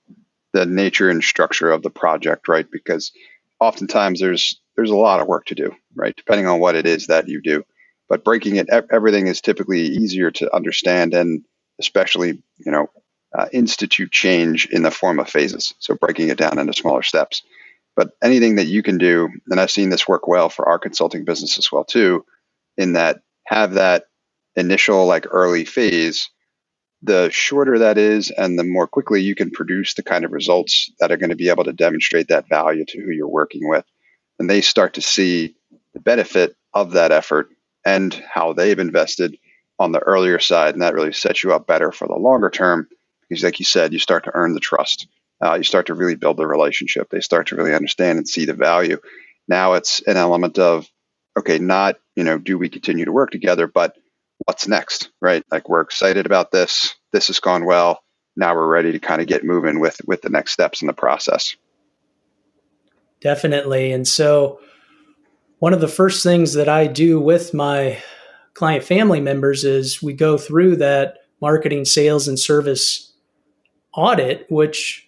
the 0.54 0.66
nature 0.66 1.10
and 1.10 1.24
structure 1.24 1.72
of 1.72 1.84
the 1.84 1.90
project, 1.90 2.48
right? 2.48 2.66
Because 2.70 3.12
oftentimes 3.60 4.20
there's 4.20 4.60
there's 4.76 4.90
a 4.90 4.96
lot 4.96 5.20
of 5.20 5.28
work 5.28 5.46
to 5.46 5.56
do, 5.56 5.76
right? 5.96 6.16
Depending 6.16 6.48
on 6.48 6.60
what 6.60 6.76
it 6.76 6.88
is 6.88 7.08
that 7.08 7.28
you 7.28 7.42
do, 7.42 7.64
but 8.12 8.26
breaking 8.26 8.58
it, 8.58 8.68
everything 8.92 9.28
is 9.28 9.40
typically 9.40 9.84
easier 9.84 10.32
to 10.32 10.54
understand, 10.54 11.14
and 11.14 11.46
especially 11.80 12.44
you 12.58 12.70
know 12.70 12.88
uh, 13.34 13.46
institute 13.54 14.12
change 14.12 14.66
in 14.66 14.84
the 14.84 14.92
form 14.92 15.18
of 15.18 15.30
phases. 15.30 15.74
So 15.80 15.96
breaking 15.96 16.28
it 16.28 16.38
down 16.38 16.60
into 16.60 16.74
smaller 16.74 17.04
steps. 17.04 17.42
But 17.96 18.10
anything 18.22 18.58
that 18.58 18.66
you 18.66 18.84
can 18.84 18.98
do, 18.98 19.30
and 19.48 19.62
I've 19.62 19.72
seen 19.72 19.92
this 19.92 20.10
work 20.10 20.28
well 20.28 20.50
for 20.50 20.68
our 20.68 20.78
consulting 20.78 21.24
business 21.24 21.58
as 21.58 21.72
well 21.72 21.86
too, 21.86 22.26
in 22.76 22.94
that 22.94 23.22
have 23.46 23.76
that 23.76 24.08
initial 24.58 25.06
like 25.06 25.26
early 25.32 25.64
phase, 25.64 26.30
the 27.02 27.30
shorter 27.30 27.80
that 27.80 27.98
is 27.98 28.30
and 28.30 28.60
the 28.60 28.66
more 28.66 28.88
quickly 28.88 29.22
you 29.22 29.36
can 29.36 29.52
produce 29.52 29.94
the 29.94 30.04
kind 30.04 30.26
of 30.26 30.34
results 30.34 30.92
that 31.00 31.14
are 31.14 31.18
going 31.18 31.30
to 31.30 31.38
be 31.38 31.48
able 31.48 31.64
to 31.64 31.72
demonstrate 31.72 32.28
that 32.28 32.50
value 32.50 32.84
to 32.90 33.00
who 33.00 33.12
you're 33.12 33.30
working 33.30 33.70
with. 33.70 33.86
And 34.38 34.50
they 34.50 34.60
start 34.60 34.96
to 34.96 35.02
see 35.02 35.56
the 35.94 36.02
benefit 36.02 36.58
of 36.74 36.92
that 36.92 37.14
effort 37.14 37.48
and 37.86 38.14
how 38.14 38.54
they've 38.54 38.80
invested 38.80 39.38
on 39.80 39.92
the 39.92 40.00
earlier 40.00 40.40
side. 40.40 40.74
And 40.74 40.82
that 40.82 40.94
really 40.94 41.14
sets 41.14 41.44
you 41.44 41.54
up 41.54 41.68
better 41.68 41.92
for 41.92 42.08
the 42.08 42.16
longer 42.16 42.50
term 42.50 42.88
because, 43.28 43.44
like 43.44 43.60
you 43.60 43.66
said, 43.66 43.94
you 43.94 44.00
start 44.00 44.26
to 44.26 44.32
earn 44.34 44.54
the 44.54 44.60
trust 44.60 45.08
uh, 45.42 45.56
you 45.56 45.64
start 45.64 45.88
to 45.88 45.94
really 45.94 46.16
build 46.16 46.38
the 46.38 46.46
relationship. 46.46 47.10
They 47.10 47.20
start 47.20 47.48
to 47.48 47.56
really 47.56 47.74
understand 47.74 48.20
and 48.20 48.28
see 48.28 48.46
the 48.46 48.54
value. 48.54 49.00
Now 49.48 49.74
it's 49.74 50.02
an 50.02 50.18
element 50.18 50.60
of, 50.60 50.88
okay, 51.38 51.58
not, 51.58 51.98
you 52.16 52.24
know, 52.24 52.38
do 52.38 52.58
we 52.58 52.70
continue 52.70 53.06
to 53.06 53.12
work 53.12 53.32
together, 53.32 53.68
but 53.68 53.96
what's 54.46 54.68
next, 54.68 55.10
right? 55.20 55.44
Like 55.52 55.68
we're 55.68 55.82
excited 55.82 56.26
about 56.26 56.52
this. 56.52 56.96
this 57.12 57.28
has 57.28 57.40
gone 57.40 57.66
well. 57.66 58.04
Now 58.36 58.54
we're 58.56 58.68
ready 58.68 58.92
to 58.92 59.00
kind 59.00 59.22
of 59.22 59.28
get 59.28 59.44
moving 59.44 59.80
with 59.80 60.00
with 60.06 60.22
the 60.22 60.30
next 60.30 60.52
steps 60.52 60.82
in 60.82 60.88
the 60.88 60.94
process. 60.94 61.56
Definitely. 63.20 63.92
And 63.92 64.08
so 64.08 64.62
one 65.62 65.74
of 65.74 65.80
the 65.80 65.88
first 65.88 66.24
things 66.24 66.54
that 66.54 66.68
I 66.68 66.88
do 66.88 67.20
with 67.20 67.54
my 67.54 68.02
client 68.56 68.84
family 68.84 69.22
members 69.22 69.64
is 69.64 70.02
we 70.02 70.12
go 70.12 70.36
through 70.36 70.78
that 70.78 71.20
marketing, 71.40 71.86
sales, 71.86 72.28
and 72.28 72.40
service 72.40 73.14
audit, 73.94 74.48
which 74.50 75.08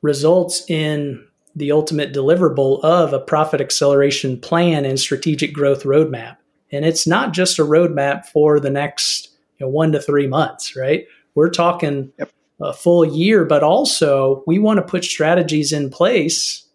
results 0.00 0.64
in 0.70 1.22
the 1.54 1.72
ultimate 1.72 2.14
deliverable 2.14 2.82
of 2.84 3.12
a 3.12 3.20
profit 3.20 3.60
acceleration 3.60 4.40
plan 4.40 4.86
and 4.86 4.98
strategic 4.98 5.52
growth 5.52 5.82
roadmap. 5.82 6.38
And 6.72 6.86
it's 6.86 7.06
not 7.06 7.34
just 7.34 7.58
a 7.58 7.62
roadmap 7.62 8.24
for 8.24 8.58
the 8.58 8.70
next 8.70 9.28
you 9.58 9.66
know, 9.66 9.70
one 9.70 9.92
to 9.92 10.00
three 10.00 10.26
months, 10.26 10.74
right? 10.74 11.06
We're 11.34 11.50
talking 11.50 12.10
yep. 12.18 12.32
a 12.62 12.72
full 12.72 13.04
year, 13.04 13.44
but 13.44 13.62
also 13.62 14.42
we 14.46 14.58
want 14.58 14.78
to 14.78 14.82
put 14.82 15.04
strategies 15.04 15.70
in 15.70 15.90
place 15.90 16.65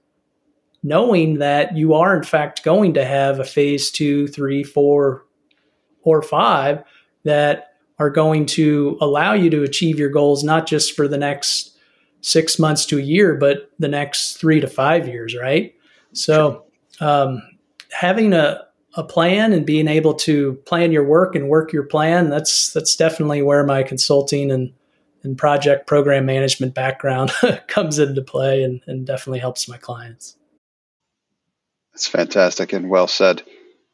knowing 0.83 1.39
that 1.39 1.75
you 1.75 1.93
are 1.93 2.15
in 2.15 2.23
fact 2.23 2.63
going 2.63 2.93
to 2.93 3.05
have 3.05 3.39
a 3.39 3.43
phase 3.43 3.91
two, 3.91 4.27
three, 4.27 4.63
four, 4.63 5.25
or 6.03 6.21
five 6.21 6.83
that 7.23 7.75
are 7.99 8.09
going 8.09 8.45
to 8.47 8.97
allow 8.99 9.33
you 9.33 9.49
to 9.49 9.63
achieve 9.63 9.99
your 9.99 10.09
goals, 10.09 10.43
not 10.43 10.65
just 10.65 10.95
for 10.95 11.07
the 11.07 11.17
next 11.17 11.77
six 12.21 12.57
months 12.57 12.85
to 12.87 12.97
a 12.97 13.01
year, 13.01 13.35
but 13.35 13.69
the 13.77 13.87
next 13.87 14.37
three 14.37 14.59
to 14.59 14.67
five 14.67 15.07
years, 15.07 15.35
right? 15.39 15.75
So, 16.13 16.65
um, 16.99 17.41
having 17.91 18.33
a, 18.33 18.61
a 18.95 19.03
plan 19.03 19.53
and 19.53 19.65
being 19.65 19.87
able 19.87 20.13
to 20.13 20.53
plan 20.65 20.91
your 20.91 21.03
work 21.03 21.35
and 21.35 21.47
work 21.47 21.71
your 21.71 21.83
plan, 21.83 22.29
that's, 22.29 22.73
that's 22.73 22.95
definitely 22.95 23.41
where 23.41 23.63
my 23.65 23.83
consulting 23.83 24.51
and, 24.51 24.73
and 25.23 25.37
project 25.37 25.87
program 25.87 26.25
management 26.25 26.73
background 26.73 27.31
comes 27.67 27.99
into 27.99 28.21
play 28.21 28.63
and, 28.63 28.81
and 28.87 29.05
definitely 29.05 29.39
helps 29.39 29.67
my 29.67 29.77
clients. 29.77 30.37
That's 32.01 32.07
fantastic 32.07 32.73
and 32.73 32.89
well 32.89 33.05
said. 33.05 33.43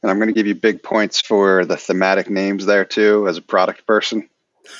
And 0.00 0.10
I'm 0.10 0.18
going 0.18 0.28
to 0.28 0.34
give 0.34 0.46
you 0.46 0.54
big 0.54 0.82
points 0.82 1.20
for 1.20 1.64
the 1.64 1.76
thematic 1.76 2.30
names 2.30 2.66
there 2.66 2.84
too, 2.84 3.26
as 3.28 3.36
a 3.36 3.42
product 3.42 3.86
person. 3.86 4.28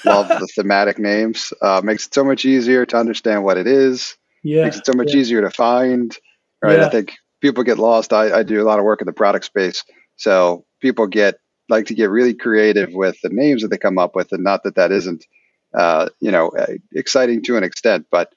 Love 0.05 0.29
the 0.29 0.47
thematic 0.55 0.99
names. 0.99 1.53
Uh, 1.61 1.81
makes 1.83 2.07
it 2.07 2.15
so 2.15 2.25
much 2.25 2.45
easier 2.45 2.87
to 2.87 2.97
understand 2.97 3.45
what 3.45 3.57
it 3.57 3.67
is. 3.67 4.17
Yeah. 4.43 4.65
Makes 4.65 4.79
it 4.79 4.87
so 4.87 4.93
much 4.95 5.13
yeah. 5.13 5.21
easier 5.21 5.41
to 5.41 5.51
find. 5.51 6.17
Right. 6.63 6.79
Yeah. 6.79 6.87
I 6.87 6.91
think 6.91 7.17
people 7.41 7.65
get 7.65 7.79
lost. 7.79 8.13
I, 8.13 8.39
I 8.39 8.43
do 8.43 8.63
a 8.63 8.65
lot 8.65 8.79
of 8.79 8.85
work 8.85 9.01
in 9.01 9.07
the 9.07 9.13
product 9.13 9.45
space. 9.45 9.85
So 10.17 10.65
people 10.81 11.07
get 11.07 11.37
like 11.69 11.87
to 11.87 11.95
get 11.95 12.11
really 12.11 12.35
creative 12.35 12.93
with 12.93 13.21
the 13.23 13.29
names 13.29 13.63
that 13.63 13.69
they 13.69 13.79
come 13.79 13.99
up 13.99 14.15
with, 14.15 14.33
and 14.33 14.43
not 14.43 14.63
that 14.63 14.77
that 14.77 14.93
isn't 14.93 15.27
uh, 15.75 16.09
you 16.21 16.31
know, 16.31 16.49
uh, 16.49 16.67
exciting 16.93 17.43
to 17.45 17.57
an 17.57 17.65
extent. 17.65 18.07
But 18.11 18.33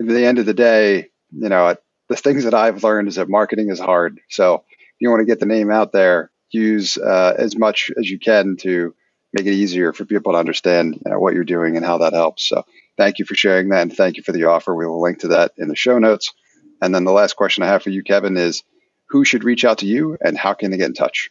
at 0.00 0.06
the 0.06 0.24
end 0.24 0.38
of 0.38 0.46
the 0.46 0.54
day, 0.54 1.08
you 1.32 1.48
know, 1.48 1.76
the 2.08 2.16
things 2.16 2.44
that 2.44 2.54
I've 2.54 2.84
learned 2.84 3.08
is 3.08 3.16
that 3.16 3.28
marketing 3.28 3.70
is 3.70 3.80
hard. 3.80 4.20
So 4.28 4.64
if 4.70 5.00
you 5.00 5.10
want 5.10 5.20
to 5.20 5.26
get 5.26 5.40
the 5.40 5.46
name 5.46 5.70
out 5.70 5.92
there, 5.92 6.30
use 6.50 6.96
uh, 6.96 7.34
as 7.36 7.56
much 7.56 7.90
as 7.98 8.08
you 8.08 8.18
can 8.18 8.56
to 8.58 8.94
make 9.32 9.46
it 9.46 9.52
easier 9.52 9.92
for 9.92 10.04
people 10.04 10.32
to 10.32 10.38
understand 10.38 10.94
you 10.94 11.10
know, 11.10 11.18
what 11.18 11.34
you're 11.34 11.44
doing 11.44 11.76
and 11.76 11.84
how 11.84 11.98
that 11.98 12.14
helps. 12.14 12.48
So 12.48 12.64
thank 12.96 13.18
you 13.18 13.26
for 13.26 13.34
sharing 13.34 13.68
that 13.68 13.82
and 13.82 13.94
thank 13.94 14.16
you 14.16 14.22
for 14.22 14.32
the 14.32 14.44
offer. 14.44 14.74
We 14.74 14.86
will 14.86 15.02
link 15.02 15.20
to 15.20 15.28
that 15.28 15.52
in 15.58 15.68
the 15.68 15.76
show 15.76 15.98
notes. 15.98 16.32
And 16.80 16.94
then 16.94 17.04
the 17.04 17.12
last 17.12 17.36
question 17.36 17.62
I 17.62 17.66
have 17.66 17.82
for 17.82 17.90
you, 17.90 18.02
Kevin, 18.02 18.36
is 18.36 18.62
who 19.06 19.24
should 19.24 19.44
reach 19.44 19.64
out 19.64 19.78
to 19.78 19.86
you 19.86 20.16
and 20.20 20.36
how 20.36 20.54
can 20.54 20.70
they 20.70 20.76
get 20.76 20.86
in 20.86 20.94
touch? 20.94 21.30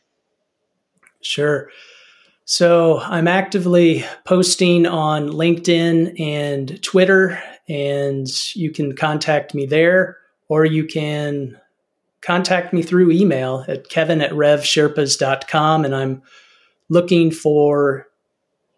Sure. 1.22 1.70
So 2.50 3.00
I'm 3.00 3.28
actively 3.28 4.06
posting 4.24 4.86
on 4.86 5.28
LinkedIn 5.28 6.18
and 6.18 6.82
Twitter, 6.82 7.44
and 7.68 8.26
you 8.56 8.72
can 8.72 8.96
contact 8.96 9.54
me 9.54 9.66
there, 9.66 10.16
or 10.48 10.64
you 10.64 10.86
can 10.86 11.60
contact 12.22 12.72
me 12.72 12.84
through 12.84 13.12
email 13.12 13.66
at 13.68 13.90
kevin 13.90 14.22
at 14.22 14.32
revsherpas.com. 14.32 15.84
And 15.84 15.94
I'm 15.94 16.22
looking 16.88 17.32
for 17.32 18.08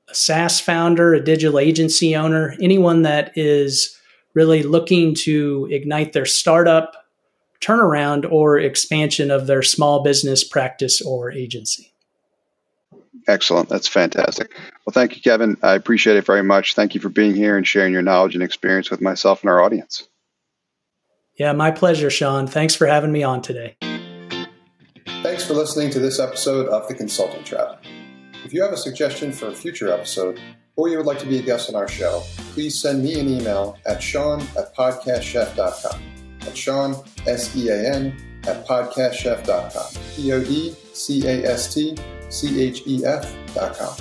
a 0.10 0.15
SaaS 0.15 0.60
founder, 0.60 1.13
a 1.13 1.23
digital 1.23 1.60
agency 1.60 2.15
owner, 2.15 2.55
anyone 2.60 3.03
that 3.03 3.38
is 3.38 3.95
really 4.34 4.63
looking 4.63 5.13
to 5.13 5.67
ignite 5.69 6.13
their 6.13 6.25
startup, 6.25 7.05
turnaround, 7.62 8.27
or 8.32 8.58
expansion 8.58 9.29
of 9.29 9.45
their 9.45 9.62
small 9.62 10.01
business 10.01 10.43
practice 10.43 11.03
or 11.03 11.32
agency. 11.32 11.93
Excellent. 13.29 13.69
That's 13.69 13.87
fantastic. 13.87 14.51
Well, 14.85 14.91
thank 14.91 15.15
you, 15.15 15.21
Kevin. 15.21 15.55
I 15.61 15.75
appreciate 15.75 16.17
it 16.17 16.25
very 16.25 16.41
much. 16.41 16.73
Thank 16.73 16.95
you 16.95 16.99
for 16.99 17.09
being 17.09 17.35
here 17.35 17.55
and 17.55 17.65
sharing 17.65 17.93
your 17.93 18.01
knowledge 18.01 18.33
and 18.33 18.43
experience 18.43 18.89
with 18.89 19.01
myself 19.01 19.43
and 19.43 19.51
our 19.51 19.61
audience. 19.61 20.07
Yeah, 21.35 21.53
my 21.53 21.69
pleasure, 21.69 22.09
Sean. 22.09 22.47
Thanks 22.47 22.73
for 22.73 22.87
having 22.87 23.11
me 23.11 23.21
on 23.21 23.43
today. 23.43 23.77
Thanks 25.21 25.45
for 25.45 25.53
listening 25.53 25.91
to 25.91 25.99
this 25.99 26.19
episode 26.19 26.67
of 26.69 26.87
The 26.87 26.95
Consulting 26.95 27.43
Trap. 27.43 27.83
If 28.43 28.51
you 28.51 28.63
have 28.63 28.73
a 28.73 28.77
suggestion 28.77 29.31
for 29.31 29.49
a 29.49 29.53
future 29.53 29.93
episode, 29.93 30.39
or 30.75 30.89
you 30.89 30.97
would 30.97 31.05
like 31.05 31.19
to 31.19 31.27
be 31.27 31.37
a 31.37 31.43
guest 31.43 31.69
on 31.69 31.75
our 31.75 31.87
show, 31.87 32.23
please 32.53 32.81
send 32.81 33.03
me 33.03 33.19
an 33.19 33.29
email 33.29 33.77
at 33.85 34.01
sean 34.01 34.41
at 34.57 34.75
podcastchef.com. 34.75 36.01
At 36.41 36.57
Sean, 36.57 36.95
S 37.27 37.55
E 37.55 37.69
A 37.69 37.93
N, 37.93 38.15
at 38.47 38.65
podcastchef.com. 38.65 40.01
P 40.15 40.31
O 40.31 40.43
D 40.43 40.73
C 40.93 41.27
A 41.27 41.43
S 41.43 41.73
T 41.73 41.95
chef.com. 42.31 43.95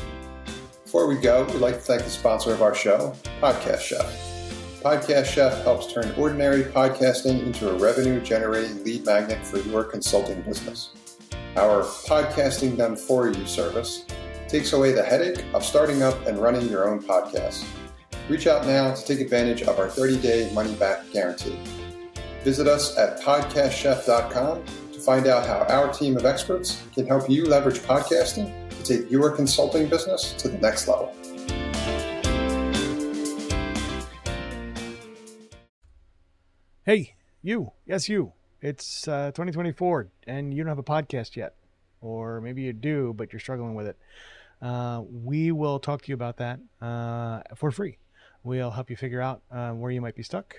Before 0.85 1.07
we 1.07 1.17
go, 1.17 1.45
we'd 1.45 1.57
like 1.57 1.75
to 1.75 1.81
thank 1.81 2.03
the 2.03 2.11
sponsor 2.11 2.53
of 2.53 2.63
our 2.63 2.75
show, 2.75 3.15
Podcast 3.41 3.81
Chef. 3.81 4.29
Podcast 4.83 5.27
Chef 5.27 5.63
helps 5.65 5.93
turn 5.93 6.15
ordinary 6.17 6.63
podcasting 6.63 7.43
into 7.45 7.69
a 7.71 7.79
revenue 7.79 8.21
generating 8.21 8.83
lead 8.85 9.05
magnet 9.05 9.45
for 9.45 9.59
your 9.59 9.85
consulting 9.85 10.41
business. 10.43 10.91
Our 11.57 11.83
Podcasting 11.83 12.77
Done 12.77 12.97
For 12.97 13.29
You 13.29 13.47
service 13.47 14.05
takes 14.49 14.73
away 14.73 14.93
the 14.93 15.03
headache 15.03 15.45
of 15.53 15.65
starting 15.65 16.03
up 16.03 16.27
and 16.27 16.39
running 16.39 16.69
your 16.69 16.89
own 16.89 17.03
podcast. 17.03 17.67
Reach 18.29 18.47
out 18.47 18.67
now 18.67 18.95
to 18.95 19.05
take 19.05 19.21
advantage 19.21 19.63
of 19.63 19.79
our 19.79 19.89
30 19.89 20.19
day 20.21 20.51
money 20.55 20.75
back 20.77 21.11
guarantee. 21.13 21.59
Visit 22.45 22.67
us 22.67 22.97
at 22.97 23.21
podcastchef.com 23.21 24.63
find 25.09 25.27
out 25.27 25.47
how 25.47 25.61
our 25.75 25.91
team 25.91 26.19
of 26.19 26.27
experts 26.27 26.83
can 26.93 27.07
help 27.07 27.31
you 27.31 27.47
leverage 27.47 27.79
podcasting 27.79 28.53
to 28.69 28.83
take 28.83 29.11
your 29.11 29.31
consulting 29.31 29.89
business 29.89 30.35
to 30.35 30.51
the 30.51 30.59
next 30.59 30.87
level. 30.87 31.15
Hey, 36.85 37.15
you. 37.41 37.73
Yes, 37.87 38.11
you. 38.11 38.35
It's 38.61 39.09
uh, 39.09 39.29
2024 39.29 40.11
and 40.27 40.53
you 40.53 40.63
don't 40.63 40.69
have 40.69 40.79
a 40.79 40.83
podcast 40.83 41.37
yet. 41.37 41.55
Or 42.03 42.43
maybe 42.43 42.61
you 42.61 42.75
do, 42.75 43.15
but 43.17 43.33
you're 43.33 43.41
struggling 43.41 43.75
with 43.75 43.87
it. 43.87 43.97
Uh, 44.61 45.05
we 45.11 45.53
will 45.53 45.79
talk 45.79 46.03
to 46.03 46.09
you 46.09 46.15
about 46.17 46.37
that 46.37 46.61
uh, 46.83 47.41
for 47.57 47.71
free. 47.71 47.97
We'll 48.43 48.73
help 48.73 48.91
you 48.91 48.97
figure 48.97 49.23
out 49.23 49.41
uh, 49.51 49.71
where 49.71 49.91
you 49.91 50.03
might 50.03 50.17
be 50.17 50.23
stuck 50.23 50.57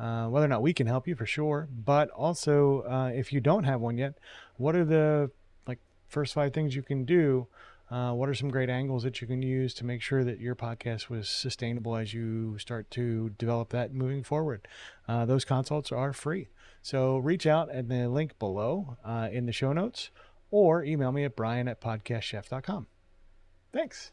uh, 0.00 0.26
whether 0.28 0.46
or 0.46 0.48
not 0.48 0.62
we 0.62 0.72
can 0.72 0.86
help 0.86 1.06
you 1.06 1.14
for 1.14 1.26
sure, 1.26 1.68
but 1.84 2.08
also 2.10 2.82
uh, 2.82 3.10
if 3.14 3.32
you 3.32 3.40
don't 3.40 3.64
have 3.64 3.80
one 3.80 3.98
yet, 3.98 4.14
what 4.56 4.74
are 4.74 4.84
the 4.84 5.30
like 5.66 5.78
first 6.08 6.34
five 6.34 6.52
things 6.52 6.74
you 6.74 6.82
can 6.82 7.04
do. 7.04 7.46
Uh, 7.90 8.12
what 8.12 8.28
are 8.28 8.34
some 8.34 8.48
great 8.48 8.70
angles 8.70 9.02
that 9.02 9.20
you 9.20 9.26
can 9.26 9.42
use 9.42 9.74
to 9.74 9.84
make 9.84 10.00
sure 10.00 10.22
that 10.22 10.38
your 10.38 10.54
podcast 10.54 11.08
was 11.08 11.28
sustainable 11.28 11.96
as 11.96 12.14
you 12.14 12.56
start 12.56 12.88
to 12.88 13.30
develop 13.30 13.70
that 13.70 13.92
moving 13.92 14.22
forward? 14.22 14.66
Uh, 15.08 15.24
those 15.24 15.44
consults 15.44 15.90
are 15.90 16.12
free. 16.12 16.46
So 16.82 17.18
reach 17.18 17.46
out 17.46 17.68
at 17.70 17.88
the 17.88 18.08
link 18.08 18.38
below 18.38 18.96
uh, 19.04 19.28
in 19.32 19.46
the 19.46 19.52
show 19.52 19.72
notes 19.72 20.10
or 20.52 20.84
email 20.84 21.10
me 21.10 21.24
at 21.24 21.34
brian 21.34 21.66
at 21.66 21.80
podcastchef.com. 21.80 22.86
Thanks. 23.72 24.12